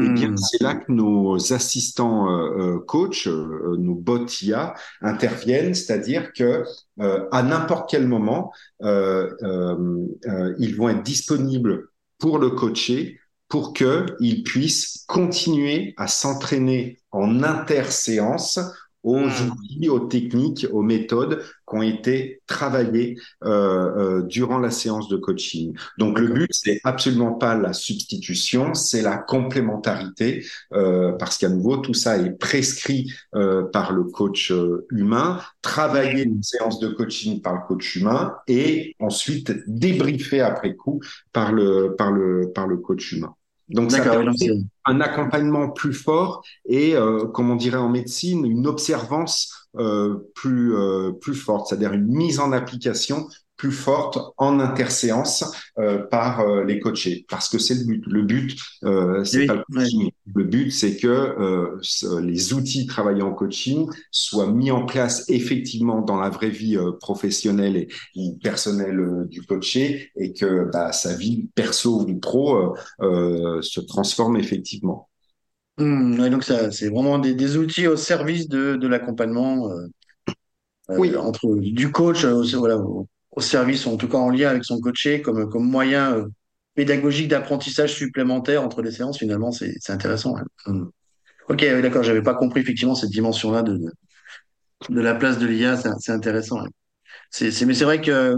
Eh 0.00 0.08
bien, 0.10 0.28
Hmm. 0.28 0.36
c'est 0.36 0.62
là 0.62 0.74
que 0.74 0.92
nos 0.92 1.52
assistants 1.52 2.28
euh, 2.30 2.78
coach, 2.86 3.26
euh, 3.26 3.76
nos 3.78 3.94
bots 3.94 4.26
IA 4.42 4.74
interviennent, 5.00 5.74
c'est-à-dire 5.74 6.32
que 6.32 6.64
euh, 7.00 7.26
à 7.32 7.42
n'importe 7.42 7.90
quel 7.90 8.06
moment, 8.06 8.52
euh, 8.82 9.30
euh, 9.42 10.54
ils 10.58 10.76
vont 10.76 10.88
être 10.88 11.02
disponibles 11.02 11.88
pour 12.18 12.38
le 12.38 12.50
coacher 12.50 13.18
pour 13.48 13.72
qu'il 13.72 14.42
puisse 14.44 15.04
continuer 15.06 15.94
à 15.96 16.06
s'entraîner 16.08 16.98
en 17.12 17.42
interséance 17.42 18.58
aux 19.04 19.26
Hmm. 19.26 19.28
outils, 19.28 19.88
aux 19.88 20.00
techniques, 20.00 20.66
aux 20.72 20.82
méthodes 20.82 21.40
qui 21.68 21.76
ont 21.76 21.82
été 21.82 22.42
travaillées 22.46 23.16
euh, 23.44 24.20
euh, 24.20 24.22
durant 24.22 24.58
la 24.58 24.70
séance 24.70 25.08
de 25.08 25.16
coaching. 25.16 25.74
Donc 25.98 26.18
le 26.18 26.28
but, 26.28 26.50
c'est 26.52 26.80
absolument 26.84 27.34
pas 27.34 27.54
la 27.54 27.72
substitution, 27.72 28.74
c'est 28.74 29.02
la 29.02 29.18
complémentarité, 29.18 30.44
euh, 30.72 31.12
parce 31.12 31.38
qu'à 31.38 31.48
nouveau, 31.48 31.76
tout 31.78 31.94
ça 31.94 32.16
est 32.18 32.32
prescrit 32.32 33.12
euh, 33.36 33.64
par 33.64 33.92
le 33.92 34.04
coach 34.04 34.52
humain, 34.90 35.40
travailler 35.62 36.24
une 36.24 36.42
séance 36.42 36.80
de 36.80 36.88
coaching 36.88 37.40
par 37.42 37.54
le 37.54 37.60
coach 37.68 37.96
humain 37.96 38.34
et 38.48 38.94
ensuite 39.00 39.52
débriefer 39.66 40.40
après 40.40 40.74
coup 40.74 41.00
par 41.32 41.52
le, 41.52 41.94
par 41.96 42.10
le, 42.12 42.50
par 42.54 42.66
le 42.66 42.76
coach 42.78 43.12
humain. 43.12 43.34
Donc 43.68 43.90
ça 43.90 44.02
permet 44.02 44.32
un 44.84 45.00
accompagnement 45.00 45.70
plus 45.70 45.94
fort 45.94 46.44
et, 46.66 46.94
euh, 46.94 47.26
comme 47.26 47.50
on 47.50 47.56
dirait 47.56 47.78
en 47.78 47.88
médecine, 47.88 48.44
une 48.44 48.66
observance 48.66 49.68
euh, 49.76 50.30
plus, 50.34 50.76
euh, 50.76 51.12
plus 51.12 51.34
forte, 51.34 51.68
c'est-à-dire 51.68 51.92
une 51.92 52.06
mise 52.06 52.38
en 52.38 52.52
application 52.52 53.26
plus 53.56 53.72
forte 53.72 54.18
en 54.36 54.60
interséance 54.60 55.44
euh, 55.78 55.98
par 56.06 56.40
euh, 56.40 56.64
les 56.64 56.80
coachés. 56.80 57.24
Parce 57.28 57.48
que 57.48 57.58
c'est 57.58 57.74
le 57.74 57.84
but. 57.84 58.04
Le 58.06 58.22
but, 58.22 58.58
euh, 58.84 59.24
c'est 59.24 59.46
pas 59.46 59.54
le 59.54 59.64
coaching. 59.72 60.10
Le 60.34 60.44
but, 60.44 60.70
c'est 60.70 60.96
que 60.96 61.06
euh, 61.06 62.20
les 62.20 62.52
outils 62.52 62.86
travaillés 62.86 63.22
en 63.22 63.32
coaching 63.32 63.88
soient 64.10 64.50
mis 64.50 64.70
en 64.70 64.84
place 64.84 65.24
effectivement 65.28 66.00
dans 66.02 66.16
la 66.16 66.30
vraie 66.30 66.50
vie 66.50 66.76
euh, 66.76 66.92
professionnelle 67.00 67.76
et, 67.76 67.88
personnelle 68.42 69.26
du 69.28 69.42
coaché 69.42 70.10
et 70.16 70.32
que 70.32 70.70
bah, 70.72 70.92
sa 70.92 71.14
vie 71.14 71.48
perso 71.54 72.06
ou 72.08 72.18
pro 72.18 72.74
se 73.00 73.80
transforme 73.80 74.36
effectivement. 74.36 75.08
Ouais, 75.78 76.30
donc 76.30 76.44
ça, 76.44 76.70
c'est 76.70 76.88
vraiment 76.88 77.18
des, 77.18 77.34
des 77.34 77.56
outils 77.56 77.88
au 77.88 77.96
service 77.96 78.48
de, 78.48 78.76
de 78.76 78.86
l'accompagnement 78.86 79.70
Oui, 80.88 81.16
entre 81.16 81.56
du 81.56 81.90
coach 81.90 82.24
voilà, 82.24 82.76
au, 82.78 83.08
au 83.34 83.40
service, 83.40 83.86
en 83.86 83.96
tout 83.96 84.08
cas 84.08 84.18
en 84.18 84.30
lien 84.30 84.48
avec 84.48 84.64
son 84.64 84.80
coaché, 84.80 85.20
comme, 85.20 85.48
comme 85.50 85.68
moyen 85.68 86.14
euh, 86.14 86.26
pédagogique 86.74 87.28
d'apprentissage 87.28 87.94
supplémentaire 87.94 88.62
entre 88.62 88.80
les 88.82 88.92
séances, 88.92 89.18
finalement, 89.18 89.52
c'est 89.52 89.90
intéressant. 89.90 90.34
ouais. 90.34 90.42
Hmm. 90.66 90.86
Ok, 91.48 91.60
d'accord, 91.82 92.02
j'avais 92.02 92.22
pas 92.22 92.34
compris 92.34 92.60
effectivement 92.60 92.94
cette 92.94 93.10
dimension-là 93.10 93.62
de, 93.62 93.78
de, 94.88 95.00
la 95.00 95.14
place 95.14 95.38
de 95.38 95.46
l'IA, 95.46 95.76
c'est 95.76 96.12
intéressant. 96.12 96.64
c'est, 97.30 97.50
mais 97.66 97.74
c'est 97.74 97.84
vrai 97.84 98.00
que 98.00 98.36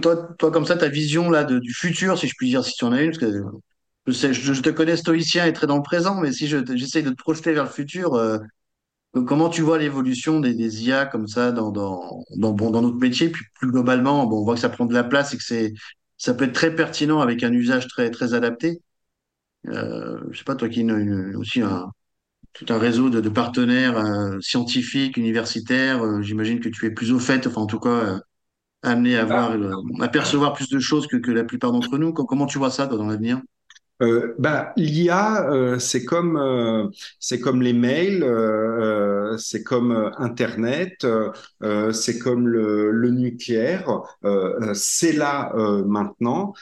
toi, 0.00 0.28
toi, 0.38 0.50
comme 0.50 0.64
ça, 0.64 0.76
ta 0.76 0.88
vision 0.88 1.30
là 1.30 1.44
du 1.44 1.74
futur, 1.74 2.18
si 2.18 2.26
je 2.28 2.34
puis 2.36 2.48
dire, 2.48 2.64
si 2.64 2.74
tu 2.74 2.84
en 2.84 2.92
as 2.92 3.02
une, 3.02 3.10
parce 3.10 3.18
que 3.18 3.42
je 4.06 4.12
sais, 4.12 4.32
je, 4.32 4.62
te 4.62 4.70
connais 4.70 4.96
stoïcien 4.96 5.44
et 5.44 5.52
très 5.52 5.66
dans 5.66 5.76
le 5.76 5.82
présent, 5.82 6.18
mais 6.18 6.32
si 6.32 6.46
j'essaye 6.46 7.02
de 7.02 7.10
te 7.10 7.22
projeter 7.22 7.52
vers 7.52 7.64
le 7.64 7.70
futur, 7.70 8.14
euh, 8.14 8.38
comment 9.20 9.48
tu 9.50 9.62
vois 9.62 9.78
l'évolution 9.78 10.40
des, 10.40 10.54
des 10.54 10.84
IA 10.86 11.06
comme 11.06 11.26
ça 11.28 11.52
dans, 11.52 11.70
dans, 11.70 12.24
dans, 12.36 12.52
bon, 12.52 12.70
dans 12.70 12.82
notre 12.82 12.96
métier, 12.98 13.28
puis 13.30 13.44
plus 13.54 13.70
globalement, 13.70 14.26
bon, 14.26 14.40
on 14.40 14.44
voit 14.44 14.54
que 14.54 14.60
ça 14.60 14.68
prend 14.70 14.86
de 14.86 14.94
la 14.94 15.04
place 15.04 15.34
et 15.34 15.36
que 15.38 15.42
c'est, 15.44 15.72
ça 16.16 16.34
peut 16.34 16.44
être 16.44 16.52
très 16.54 16.74
pertinent 16.74 17.20
avec 17.20 17.42
un 17.42 17.52
usage 17.52 17.88
très, 17.88 18.10
très 18.10 18.34
adapté. 18.34 18.80
Euh, 19.68 20.20
je 20.30 20.38
sais 20.38 20.44
pas, 20.44 20.54
toi 20.56 20.68
qui 20.68 20.80
as 20.80 20.82
une, 20.82 20.90
une- 20.98 21.36
aussi 21.36 21.60
un, 21.62 21.90
tout 22.54 22.66
un 22.70 22.78
réseau 22.78 23.10
de, 23.10 23.20
de 23.20 23.30
partenaires 23.30 23.98
euh, 23.98 24.38
scientifiques, 24.40 25.16
universitaires, 25.18 26.04
euh, 26.04 26.22
j'imagine 26.22 26.60
que 26.60 26.68
tu 26.70 26.86
es 26.86 26.90
plus 26.92 27.12
au 27.12 27.20
fait, 27.20 27.46
enfin 27.46 27.62
en 27.62 27.66
tout 27.66 27.80
cas 27.80 27.90
euh, 27.90 28.20
amené 28.82 29.16
à 29.18 29.24
voir, 29.26 29.56
à 30.00 30.08
percevoir 30.08 30.54
plus 30.54 30.68
de 30.70 30.80
choses 30.80 31.06
que, 31.08 31.16
que 31.18 31.30
la 31.32 31.44
plupart 31.44 31.72
d'entre 31.72 31.98
nous. 31.98 32.12
Com- 32.14 32.26
Comment 32.28 32.46
tu 32.46 32.58
vois 32.58 32.70
ça, 32.72 32.86
toi, 32.88 32.98
dans 32.98 33.06
l'avenir? 33.08 33.40
Euh, 34.00 34.34
bah, 34.38 34.72
l'IA, 34.76 35.50
euh, 35.50 35.78
c'est 35.80 36.04
comme 36.04 36.36
euh, 36.36 36.86
c'est 37.18 37.40
comme 37.40 37.62
les 37.62 37.72
mails, 37.72 38.22
euh, 38.22 39.32
euh, 39.34 39.36
c'est 39.38 39.64
comme 39.64 39.90
euh, 39.90 40.10
Internet, 40.18 41.04
c'est 41.92 42.18
comme 42.18 42.46
le, 42.48 42.90
le 42.92 43.10
nucléaire. 43.10 44.00
C'est 44.74 45.12
là 45.12 45.52
maintenant, 45.86 46.52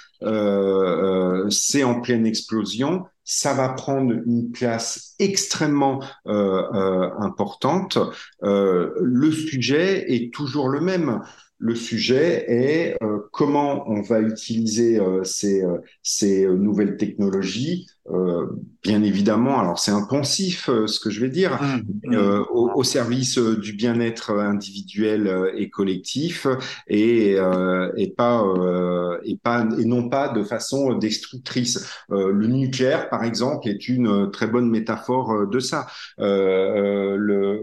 c'est 1.50 1.84
en 1.84 2.00
pleine 2.00 2.26
explosion. 2.26 3.04
Ça 3.28 3.54
va 3.54 3.70
prendre 3.70 4.12
une 4.12 4.52
place 4.52 5.14
extrêmement 5.18 6.02
importante. 6.24 7.98
Le 8.42 9.30
sujet 9.30 10.12
est 10.14 10.32
toujours 10.32 10.68
le 10.68 10.80
même. 10.80 11.20
Le 11.58 11.74
sujet 11.74 12.44
est 12.48 12.96
euh, 13.02 13.20
comment 13.32 13.88
on 13.88 14.02
va 14.02 14.20
utiliser 14.20 14.98
euh, 15.00 15.24
ces, 15.24 15.62
euh, 15.62 16.56
nouvelles 16.56 16.96
technologies. 16.96 17.86
Euh, 18.10 18.46
bien 18.84 19.02
évidemment, 19.02 19.58
alors 19.58 19.80
c'est 19.80 19.90
impensif 19.90 20.68
euh, 20.68 20.86
ce 20.86 21.00
que 21.00 21.10
je 21.10 21.20
vais 21.20 21.28
dire, 21.28 21.58
Hum, 21.60 21.82
hum. 22.04 22.14
euh, 22.14 22.44
au, 22.50 22.70
au 22.74 22.84
service 22.84 23.36
euh, 23.38 23.56
du 23.56 23.72
bien-être 23.72 24.30
individuel 24.30 25.26
euh, 25.26 25.50
et 25.56 25.70
collectif 25.70 26.46
et, 26.86 27.34
euh, 27.36 27.90
et 27.96 28.10
pas 28.10 28.42
euh, 28.44 29.18
et 29.24 29.36
pas 29.36 29.66
et 29.78 29.84
non 29.84 30.08
pas 30.08 30.28
de 30.28 30.44
façon 30.44 30.94
destructrice. 30.94 31.90
Euh, 32.12 32.30
le 32.30 32.46
nucléaire, 32.46 33.08
par 33.08 33.24
exemple, 33.24 33.68
est 33.68 33.88
une 33.88 34.30
très 34.30 34.46
bonne 34.46 34.70
métaphore 34.70 35.46
de 35.48 35.58
ça. 35.58 35.86
Euh, 36.20 37.14
euh, 37.16 37.16
le, 37.16 37.60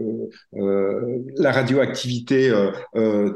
euh, 0.56 1.18
la 1.36 1.52
radioactivité, 1.52 2.52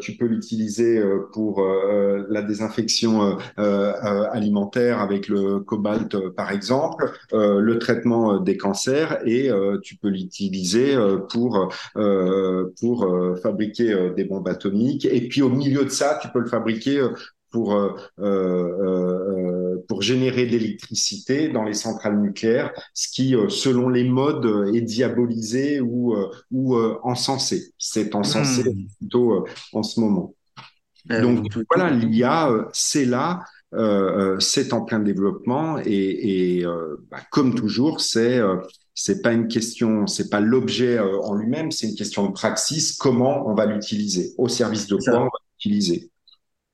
tu 0.00 0.16
peux 0.16 0.26
l'utiliser 0.26 1.02
pour 1.32 1.60
euh, 1.62 2.24
la 2.28 2.42
désinfection 2.42 3.22
euh, 3.22 3.34
euh, 3.58 4.26
alimentaire 4.30 5.00
avec 5.00 5.28
le 5.28 5.60
cobalt, 5.60 6.16
par 6.36 6.50
exemple, 6.50 6.97
euh, 7.32 7.60
le 7.60 7.78
traitement 7.78 8.34
euh, 8.34 8.38
des 8.40 8.56
cancers, 8.56 9.18
et 9.26 9.50
euh, 9.50 9.78
tu 9.82 9.96
peux 9.96 10.08
l'utiliser 10.08 10.96
pour 11.30 11.72
pour 12.80 13.16
fabriquer 13.42 14.10
des 14.16 14.24
bombes 14.24 14.48
atomiques. 14.48 15.04
Et 15.04 15.28
puis 15.28 15.42
au 15.42 15.48
milieu 15.50 15.84
de 15.84 15.90
ça, 15.90 16.18
tu 16.22 16.28
peux 16.28 16.40
le 16.40 16.46
fabriquer 16.48 17.06
pour 17.50 17.74
euh, 17.74 17.94
euh, 18.18 19.76
pour 19.88 20.02
générer 20.02 20.46
de 20.46 20.52
l'électricité 20.52 21.48
dans 21.48 21.64
les 21.64 21.72
centrales 21.74 22.20
nucléaires, 22.20 22.72
ce 22.92 23.08
qui, 23.08 23.34
selon 23.48 23.88
les 23.88 24.04
modes, 24.04 24.74
est 24.74 24.82
diabolisé 24.82 25.80
ou 25.80 26.14
ou 26.50 26.76
euh, 26.76 26.98
encensé. 27.02 27.72
C'est 27.78 28.14
encensé 28.14 28.62
Hum. 28.68 28.86
plutôt 28.98 29.46
en 29.72 29.82
ce 29.82 30.00
moment. 30.00 30.34
Donc 31.08 31.48
tout, 31.48 31.62
voilà, 31.74 31.90
l'IA, 31.90 32.68
c'est 32.72 33.06
là, 33.06 33.40
euh, 33.74 34.36
euh, 34.36 34.40
c'est 34.40 34.72
en 34.72 34.82
plein 34.82 34.98
développement 34.98 35.78
et, 35.78 36.58
et 36.58 36.64
euh, 36.64 36.96
bah, 37.10 37.18
comme 37.30 37.54
toujours, 37.54 38.00
c'est 38.00 38.38
euh, 38.38 38.56
c'est 38.94 39.22
pas 39.22 39.32
une 39.32 39.46
question, 39.46 40.06
c'est 40.06 40.30
pas 40.30 40.40
l'objet 40.40 40.98
en 40.98 41.34
lui-même, 41.34 41.70
c'est 41.70 41.88
une 41.88 41.94
question 41.94 42.26
de 42.26 42.32
praxis. 42.32 42.96
Comment 42.96 43.48
on 43.48 43.54
va 43.54 43.66
l'utiliser 43.66 44.32
Au 44.38 44.48
service 44.48 44.86
de 44.88 44.96
quoi 44.96 45.20
on 45.20 45.24
va 45.24 45.30
l'utiliser 45.54 46.10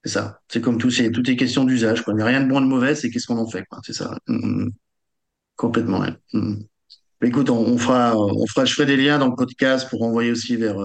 c'est 0.07 0.12
ça. 0.12 0.40
C'est 0.48 0.61
comme 0.61 0.76
tout, 0.76 0.90
c'est 0.90 1.11
tout 1.11 1.28
est 1.30 1.37
question 1.37 1.64
d'usage, 1.64 2.02
quoi. 2.02 2.12
Il 2.12 2.16
n'y 2.16 2.22
a 2.22 2.26
rien 2.26 2.42
de 2.42 2.48
bon 2.48 2.61
de 2.61 2.66
mauvais, 2.66 2.94
c'est 2.94 3.09
qu'est-ce 3.09 3.26
qu'on 3.26 3.38
en 3.38 3.48
fait, 3.48 3.64
quoi. 3.64 3.80
C'est 3.87 3.94
ça. 3.94 4.18
Hum, 4.28 4.44
hum. 4.44 4.72
Complètement, 5.57 6.00
ouais. 6.00 6.12
Mais 7.22 7.28
Écoute, 7.28 7.48
on, 7.48 7.57
on 7.59 7.78
fera, 7.78 8.14
on 8.14 8.46
fera, 8.46 8.66
je 8.66 8.74
ferai 8.74 8.85
des 8.85 8.98
liens 8.98 9.18
dans 9.18 9.28
le 9.28 9.35
podcast 9.35 9.88
pour 9.88 10.02
envoyer 10.02 10.30
aussi 10.30 10.57
vers, 10.57 10.76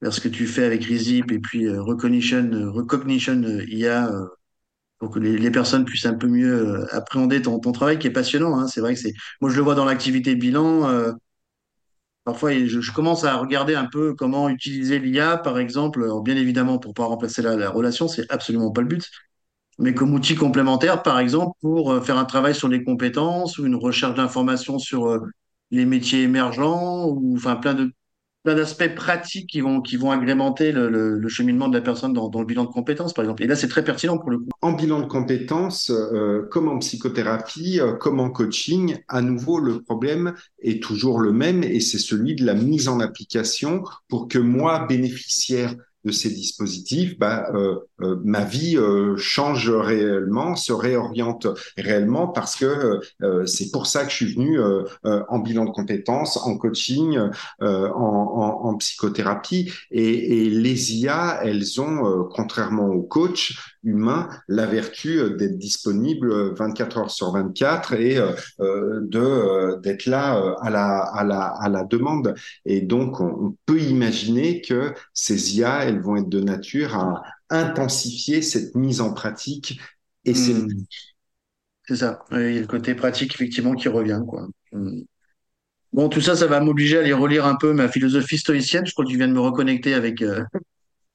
vers 0.00 0.14
ce 0.14 0.22
que 0.22 0.28
tu 0.28 0.46
fais 0.46 0.64
avec 0.64 0.84
Rizip 0.84 1.30
et 1.32 1.38
puis 1.38 1.68
Recognition, 1.68 2.72
Recognition 2.72 3.42
IA, 3.68 4.10
pour 5.00 5.10
que 5.10 5.18
les, 5.18 5.50
personnes 5.50 5.84
puissent 5.84 6.06
un 6.06 6.14
peu 6.14 6.28
mieux 6.28 6.78
euh, 6.82 6.86
appréhender 6.94 7.42
ton, 7.42 7.58
travail 7.72 7.98
qui 7.98 8.06
est 8.06 8.12
passionnant. 8.12 8.58
Hein. 8.58 8.68
C'est 8.68 8.80
vrai 8.80 8.94
que 8.94 9.00
c'est, 9.00 9.14
moi 9.40 9.50
je 9.50 9.56
le 9.56 9.62
vois 9.62 9.74
dans 9.74 9.86
l'activité 9.86 10.36
bilan. 10.36 10.88
euh, 10.88 11.12
parfois, 12.24 12.52
je, 12.52 12.92
commence 12.92 13.24
à 13.24 13.36
regarder 13.36 13.74
un 13.74 13.86
peu 13.86 14.14
comment 14.14 14.48
utiliser 14.48 14.98
l'IA, 14.98 15.38
par 15.38 15.58
exemple. 15.58 16.06
Bien 16.22 16.36
évidemment, 16.36 16.78
pour 16.78 16.94
pas 16.94 17.04
remplacer 17.06 17.42
la, 17.42 17.56
la 17.56 17.70
relation, 17.70 18.08
c'est 18.08 18.30
absolument 18.30 18.70
pas 18.72 18.82
le 18.82 18.88
but. 18.88 19.10
Mais 19.78 19.94
comme 19.94 20.12
outil 20.14 20.36
complémentaire, 20.36 21.02
par 21.02 21.18
exemple, 21.18 21.56
pour 21.62 21.92
euh, 21.92 22.00
faire 22.02 22.18
un 22.18 22.26
travail 22.26 22.54
sur 22.54 22.68
les 22.68 22.84
compétences 22.84 23.58
ou 23.58 23.66
une 23.66 23.76
recherche 23.76 24.14
d'informations 24.14 24.78
sur 24.78 25.20
les 25.70 25.86
métiers 25.86 26.22
émergents 26.22 27.06
ou 27.06 27.34
enfin 27.36 27.56
plein 27.56 27.74
de 27.74 27.92
plein 28.42 28.54
d'aspects 28.54 28.94
pratiques 28.94 29.48
qui 29.48 29.60
vont, 29.60 29.80
qui 29.80 29.96
vont 29.96 30.10
agrémenter 30.10 30.72
le, 30.72 31.28
cheminement 31.28 31.68
de 31.68 31.76
la 31.76 31.82
personne 31.82 32.12
dans, 32.12 32.28
dans 32.28 32.40
le 32.40 32.46
bilan 32.46 32.64
de 32.64 32.70
compétences, 32.70 33.12
par 33.12 33.24
exemple. 33.24 33.42
Et 33.42 33.46
là, 33.46 33.54
c'est 33.54 33.68
très 33.68 33.84
pertinent 33.84 34.18
pour 34.18 34.30
le 34.30 34.38
coup. 34.38 34.48
En 34.62 34.72
bilan 34.72 35.00
de 35.00 35.06
compétences, 35.06 35.90
euh, 35.90 36.48
comme 36.50 36.68
en 36.68 36.78
psychothérapie, 36.78 37.80
euh, 37.80 37.92
comme 37.92 38.18
en 38.18 38.30
coaching, 38.30 38.98
à 39.08 39.20
nouveau, 39.22 39.60
le 39.60 39.82
problème 39.82 40.34
est 40.60 40.82
toujours 40.82 41.20
le 41.20 41.32
même 41.32 41.62
et 41.62 41.80
c'est 41.80 41.98
celui 41.98 42.34
de 42.34 42.44
la 42.44 42.54
mise 42.54 42.88
en 42.88 43.00
application 43.00 43.84
pour 44.08 44.28
que 44.28 44.38
moi, 44.38 44.86
bénéficiaire 44.88 45.74
de 46.04 46.12
ces 46.12 46.30
dispositifs, 46.30 47.18
bah, 47.18 47.50
euh, 47.54 47.76
euh, 48.00 48.16
ma 48.24 48.44
vie 48.44 48.76
euh, 48.76 49.16
change 49.16 49.70
réellement, 49.70 50.56
se 50.56 50.72
réoriente 50.72 51.46
réellement 51.76 52.28
parce 52.28 52.56
que 52.56 53.00
euh, 53.22 53.46
c'est 53.46 53.70
pour 53.70 53.86
ça 53.86 54.04
que 54.04 54.10
je 54.10 54.16
suis 54.16 54.34
venu 54.34 54.58
euh, 54.58 54.84
euh, 55.04 55.22
en 55.28 55.38
bilan 55.40 55.64
de 55.66 55.70
compétences, 55.70 56.36
en 56.38 56.56
coaching, 56.56 57.18
euh, 57.62 57.88
en, 57.90 57.92
en, 57.94 58.68
en 58.68 58.76
psychothérapie. 58.76 59.72
Et, 59.90 60.46
et 60.46 60.50
les 60.50 60.96
IA, 60.96 61.40
elles 61.42 61.80
ont, 61.80 62.06
euh, 62.06 62.24
contrairement 62.34 62.86
aux 62.88 63.02
coachs, 63.02 63.52
humain 63.82 64.28
la 64.48 64.66
vertu 64.66 65.18
d'être 65.36 65.58
disponible 65.58 66.54
24 66.54 66.98
heures 66.98 67.10
sur 67.10 67.32
24 67.32 67.94
et 67.94 68.16
de 68.58 69.80
d'être 69.80 70.06
là 70.06 70.56
à 70.60 70.70
la 70.70 70.98
à 70.98 71.24
la 71.24 71.46
à 71.46 71.68
la 71.68 71.84
demande. 71.84 72.34
Et 72.64 72.82
donc, 72.82 73.20
on, 73.20 73.56
peut 73.66 73.80
imaginer 73.80 74.60
que 74.60 74.92
ces 75.14 75.56
IA, 75.56 75.84
elles 75.84 76.00
vont 76.00 76.16
être 76.16 76.28
de 76.28 76.40
nature 76.40 76.94
à 76.94 77.22
intensifier 77.48 78.42
cette 78.42 78.74
mise 78.74 79.00
en 79.00 79.12
pratique 79.12 79.80
et 80.24 80.34
c'est 80.34 80.54
Hmm. 80.54 80.84
C'est 81.86 81.96
ça. 81.96 82.20
Il 82.30 82.54
y 82.54 82.58
a 82.58 82.60
le 82.60 82.66
côté 82.66 82.94
pratique, 82.94 83.34
effectivement, 83.34 83.74
qui 83.74 83.88
revient, 83.88 84.20
quoi. 84.26 84.46
Hmm. 84.72 85.00
Bon, 85.92 86.08
tout 86.08 86.20
ça, 86.20 86.36
ça 86.36 86.46
va 86.46 86.60
m'obliger 86.60 86.98
à 86.98 87.00
aller 87.00 87.12
relire 87.12 87.46
un 87.46 87.56
peu 87.56 87.72
ma 87.72 87.88
philosophie 87.88 88.38
stoïcienne. 88.38 88.86
Je 88.86 88.92
crois 88.92 89.04
que 89.04 89.10
tu 89.10 89.16
viens 89.16 89.26
de 89.26 89.32
me 89.32 89.40
reconnecter 89.40 89.94
avec, 89.94 90.22
euh, 90.22 90.44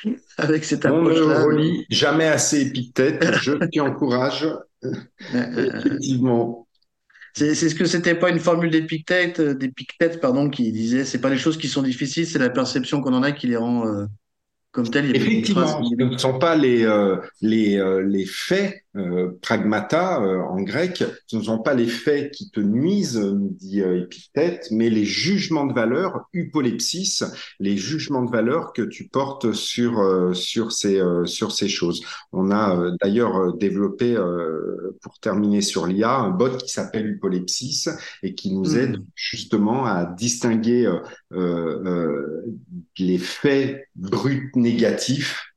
avec 0.38 0.64
cette 0.64 0.86
On 0.86 1.04
ne 1.04 1.44
relit 1.46 1.86
jamais 1.90 2.28
assez 2.28 2.62
Épictète. 2.62 3.24
Je 3.42 3.54
t'y 3.70 3.80
encourage. 3.80 4.48
Euh, 4.84 4.92
euh, 5.36 5.72
Effectivement. 5.78 6.68
C'est, 7.34 7.54
c'est 7.54 7.68
ce 7.68 7.76
que 7.76 7.86
c'était 7.86 8.16
pas 8.16 8.30
une 8.30 8.40
formule 8.40 8.72
d'Épictète, 8.72 9.42
euh, 9.42 9.54
d'Épictète, 9.54 10.22
pardon, 10.22 10.50
qui 10.50 10.72
disait, 10.72 11.04
c'est 11.04 11.20
pas 11.20 11.30
les 11.30 11.38
choses 11.38 11.58
qui 11.58 11.68
sont 11.68 11.82
difficiles, 11.82 12.26
c'est 12.26 12.40
la 12.40 12.50
perception 12.50 13.02
qu'on 13.02 13.14
en 13.14 13.24
a 13.24 13.34
qui 13.34 13.48
les 13.48 13.58
rend 13.58 13.86
euh, 13.86 14.06
comme 14.72 14.90
telles. 14.90 15.08
Il 15.08 15.18
y 15.18 15.18
Effectivement, 15.18 15.84
ce 15.84 15.96
ne 15.96 16.18
sont 16.18 16.40
pas 16.40 16.56
les, 16.56 16.86
euh, 16.86 17.18
les, 17.42 17.78
euh, 17.78 18.02
les 18.04 18.26
faits, 18.26 18.85
euh, 18.96 19.38
pragmata 19.42 20.22
euh, 20.22 20.42
en 20.42 20.62
grec, 20.62 21.04
ce 21.28 21.38
ne 21.38 21.44
sont 21.44 21.60
pas 21.60 21.74
les 21.74 21.88
faits 21.88 22.32
qui 22.32 22.50
te 22.50 22.60
nuisent, 22.60 23.18
nous 23.20 23.56
dit 23.60 23.82
euh, 23.82 24.04
Épictète, 24.04 24.68
mais 24.72 24.90
les 24.90 25.06
jugements 25.06 25.66
de 25.66 25.74
valeur, 25.74 26.28
hypolepsis, 26.34 27.24
les 27.60 27.78
jugements 27.78 28.24
de 28.24 28.32
valeur 28.32 28.74
que 28.74 28.82
tu 28.82 29.08
portes 29.08 29.52
sur, 29.54 30.00
euh, 30.00 30.34
sur, 30.34 30.72
ces, 30.72 31.00
euh, 31.00 31.26
sur 31.26 31.52
ces 31.52 31.68
choses. 31.68 32.02
On 32.32 32.52
a 32.52 32.76
euh, 32.76 32.92
d'ailleurs 33.02 33.54
développé, 33.56 34.16
euh, 34.16 34.98
pour 35.02 35.20
terminer 35.20 35.62
sur 35.62 35.86
l'IA, 35.86 36.16
un 36.16 36.32
bot 36.32 36.58
qui 36.58 36.70
s'appelle 36.70 37.12
Hypolepsis 37.12 37.90
et 38.24 38.34
qui 38.34 38.54
nous 38.54 38.78
aide 38.78 38.96
Hmm. 38.98 39.04
justement 39.16 39.86
à 39.86 40.06
distinguer 40.06 40.86
euh, 40.86 41.00
euh, 41.34 42.44
les 42.98 43.18
faits 43.18 43.88
bruts 43.96 44.52
négatifs 44.56 45.55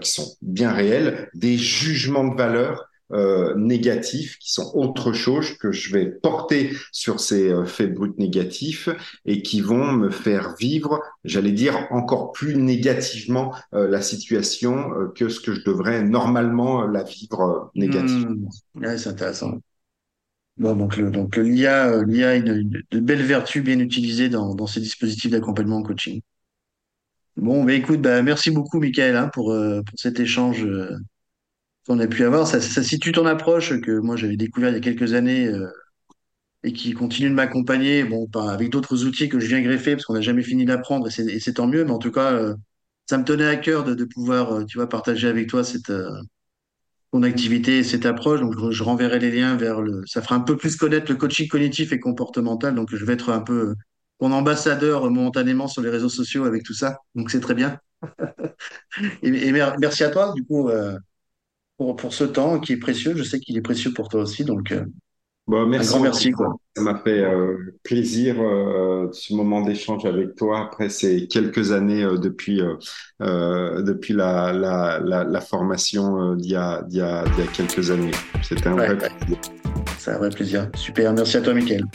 qui 0.00 0.10
sont 0.10 0.28
bien 0.42 0.72
réels, 0.72 1.28
des 1.34 1.56
jugements 1.58 2.24
de 2.28 2.36
valeur 2.36 2.86
euh, 3.12 3.54
négatifs 3.56 4.36
qui 4.38 4.52
sont 4.52 4.72
autre 4.74 5.12
chose 5.12 5.56
que 5.58 5.70
je 5.70 5.92
vais 5.92 6.06
porter 6.06 6.72
sur 6.92 7.20
ces 7.20 7.50
euh, 7.50 7.64
faits 7.64 7.94
bruts 7.94 8.14
négatifs 8.18 8.88
et 9.26 9.42
qui 9.42 9.60
vont 9.60 9.92
me 9.92 10.10
faire 10.10 10.56
vivre, 10.58 11.00
j'allais 11.24 11.52
dire, 11.52 11.86
encore 11.90 12.32
plus 12.32 12.56
négativement 12.56 13.54
euh, 13.74 13.86
la 13.88 14.02
situation 14.02 14.90
euh, 14.92 15.12
que 15.14 15.28
ce 15.28 15.40
que 15.40 15.54
je 15.54 15.62
devrais 15.64 16.02
normalement 16.02 16.82
euh, 16.82 16.88
la 16.90 17.04
vivre 17.04 17.40
euh, 17.42 17.60
négativement. 17.76 18.26
Hmm. 18.32 18.48
Ouais, 18.74 18.98
c'est 18.98 19.08
intéressant. 19.10 19.60
Bon, 20.58 20.74
donc, 20.76 20.96
le, 20.96 21.10
donc 21.10 21.36
l'IA, 21.36 21.88
euh, 21.88 22.04
l'IA 22.06 22.30
a 22.30 22.34
une, 22.36 22.48
une- 22.48 22.82
de 22.90 23.00
belles 23.00 23.22
vertus 23.22 23.62
bien 23.62 23.78
utilisées 23.78 24.28
dans, 24.30 24.54
dans 24.54 24.66
ces 24.66 24.80
dispositifs 24.80 25.30
d'accompagnement 25.30 25.78
en 25.78 25.82
coaching. 25.82 26.22
Bon, 27.36 27.64
bah 27.64 27.74
écoute, 27.74 28.00
bah, 28.00 28.22
merci 28.22 28.50
beaucoup, 28.50 28.80
Michael, 28.80 29.14
hein, 29.16 29.28
pour, 29.32 29.52
euh, 29.52 29.82
pour 29.82 29.98
cet 29.98 30.20
échange 30.20 30.64
euh, 30.64 30.96
qu'on 31.86 32.00
a 32.00 32.06
pu 32.08 32.24
avoir. 32.24 32.46
Ça, 32.46 32.60
ça 32.60 32.82
situe 32.82 33.12
ton 33.12 33.26
approche 33.26 33.80
que 33.80 33.98
moi 34.00 34.16
j'avais 34.16 34.36
découvert 34.36 34.70
il 34.70 34.74
y 34.74 34.76
a 34.78 34.80
quelques 34.80 35.14
années 35.14 35.46
euh, 35.48 35.68
et 36.64 36.72
qui 36.72 36.92
continue 36.94 37.30
de 37.30 37.34
m'accompagner, 37.34 38.04
bon, 38.04 38.26
pas 38.28 38.52
avec 38.52 38.70
d'autres 38.70 39.04
outils 39.04 39.28
que 39.28 39.40
je 39.40 39.46
viens 39.48 39.62
greffer 39.62 39.92
parce 39.96 40.06
qu'on 40.06 40.14
n'a 40.14 40.20
jamais 40.22 40.42
fini 40.42 40.64
d'apprendre 40.66 41.08
et 41.08 41.40
c'est 41.40 41.54
tant 41.54 41.66
mieux, 41.68 41.84
mais 41.84 41.92
en 41.92 41.98
tout 41.98 42.12
cas, 42.12 42.32
euh, 42.34 42.54
ça 43.06 43.18
me 43.18 43.24
tenait 43.24 43.46
à 43.46 43.56
cœur 43.56 43.84
de, 43.84 43.94
de 43.94 44.04
pouvoir, 44.04 44.66
tu 44.66 44.78
vois, 44.78 44.88
partager 44.88 45.28
avec 45.28 45.48
toi 45.48 45.64
cette, 45.64 45.90
euh, 45.90 46.10
ton 47.12 47.22
activité 47.22 47.78
et 47.78 47.84
cette 47.84 48.06
approche. 48.06 48.40
Donc, 48.40 48.54
je, 48.58 48.70
je 48.70 48.82
renverrai 48.82 49.18
les 49.18 49.30
liens 49.30 49.56
vers 49.56 49.80
le. 49.80 50.02
Ça 50.06 50.22
fera 50.22 50.36
un 50.36 50.40
peu 50.40 50.56
plus 50.56 50.76
connaître 50.76 51.10
le 51.10 51.16
coaching 51.18 51.48
cognitif 51.48 51.92
et 51.92 52.00
comportemental. 52.00 52.74
Donc, 52.74 52.94
je 52.94 53.04
vais 53.04 53.14
être 53.14 53.30
un 53.30 53.40
peu 53.40 53.74
ton 54.20 54.32
ambassadeur 54.32 55.10
momentanément 55.10 55.68
sur 55.68 55.82
les 55.82 55.90
réseaux 55.90 56.08
sociaux 56.08 56.44
avec 56.44 56.62
tout 56.64 56.74
ça. 56.74 56.98
Donc, 57.14 57.30
c'est 57.30 57.40
très 57.40 57.54
bien. 57.54 57.78
Et, 59.22 59.28
et 59.28 59.52
mer- 59.52 59.76
merci 59.78 60.04
à 60.04 60.10
toi, 60.10 60.32
du 60.34 60.44
coup, 60.44 60.68
euh, 60.68 60.98
pour, 61.78 61.96
pour 61.96 62.14
ce 62.14 62.24
temps 62.24 62.60
qui 62.60 62.74
est 62.74 62.78
précieux. 62.78 63.14
Je 63.16 63.22
sais 63.24 63.40
qu'il 63.40 63.56
est 63.56 63.62
précieux 63.62 63.92
pour 63.94 64.08
toi 64.08 64.22
aussi. 64.22 64.44
Donc, 64.44 64.72
euh, 64.72 64.84
Bon, 65.46 65.64
un 65.76 65.84
merci 65.84 65.86
grand 65.86 66.00
en 66.02 66.08
tout 66.08 66.18
merci, 66.18 66.30
quoi. 66.32 66.56
Ça 66.76 66.82
m'a 66.82 66.98
fait 66.98 67.20
euh, 67.20 67.56
plaisir 67.84 68.36
ce 69.12 69.32
moment 69.34 69.62
d'échange 69.62 70.04
avec 70.04 70.34
toi 70.34 70.60
après 70.60 70.88
ces 70.90 71.28
quelques 71.28 71.72
années 71.72 72.02
depuis 72.18 72.60
depuis 73.20 74.12
la, 74.14 74.52
la, 74.52 75.00
la, 75.00 75.24
la 75.24 75.40
formation 75.40 76.34
d'il 76.34 76.50
y 76.52 76.56
a, 76.56 76.84
y 76.90 77.00
a, 77.00 77.28
d'il 77.28 77.44
y 77.44 77.46
a 77.46 77.48
quelques 77.48 77.90
années. 77.90 78.12
C'était 78.42 78.68
un 78.68 78.76
Ouais, 78.78 78.86
vrai 78.86 78.96
ouais, 79.00 79.10
plaisir. 79.18 79.38
c'est 79.96 80.12
un 80.12 80.18
vrai 80.18 80.32
plaisir. 80.32 80.70
Super. 80.74 81.12
Merci 81.14 81.36
à 81.38 81.42
toi, 81.42 81.54
Mickaël. 81.54 81.88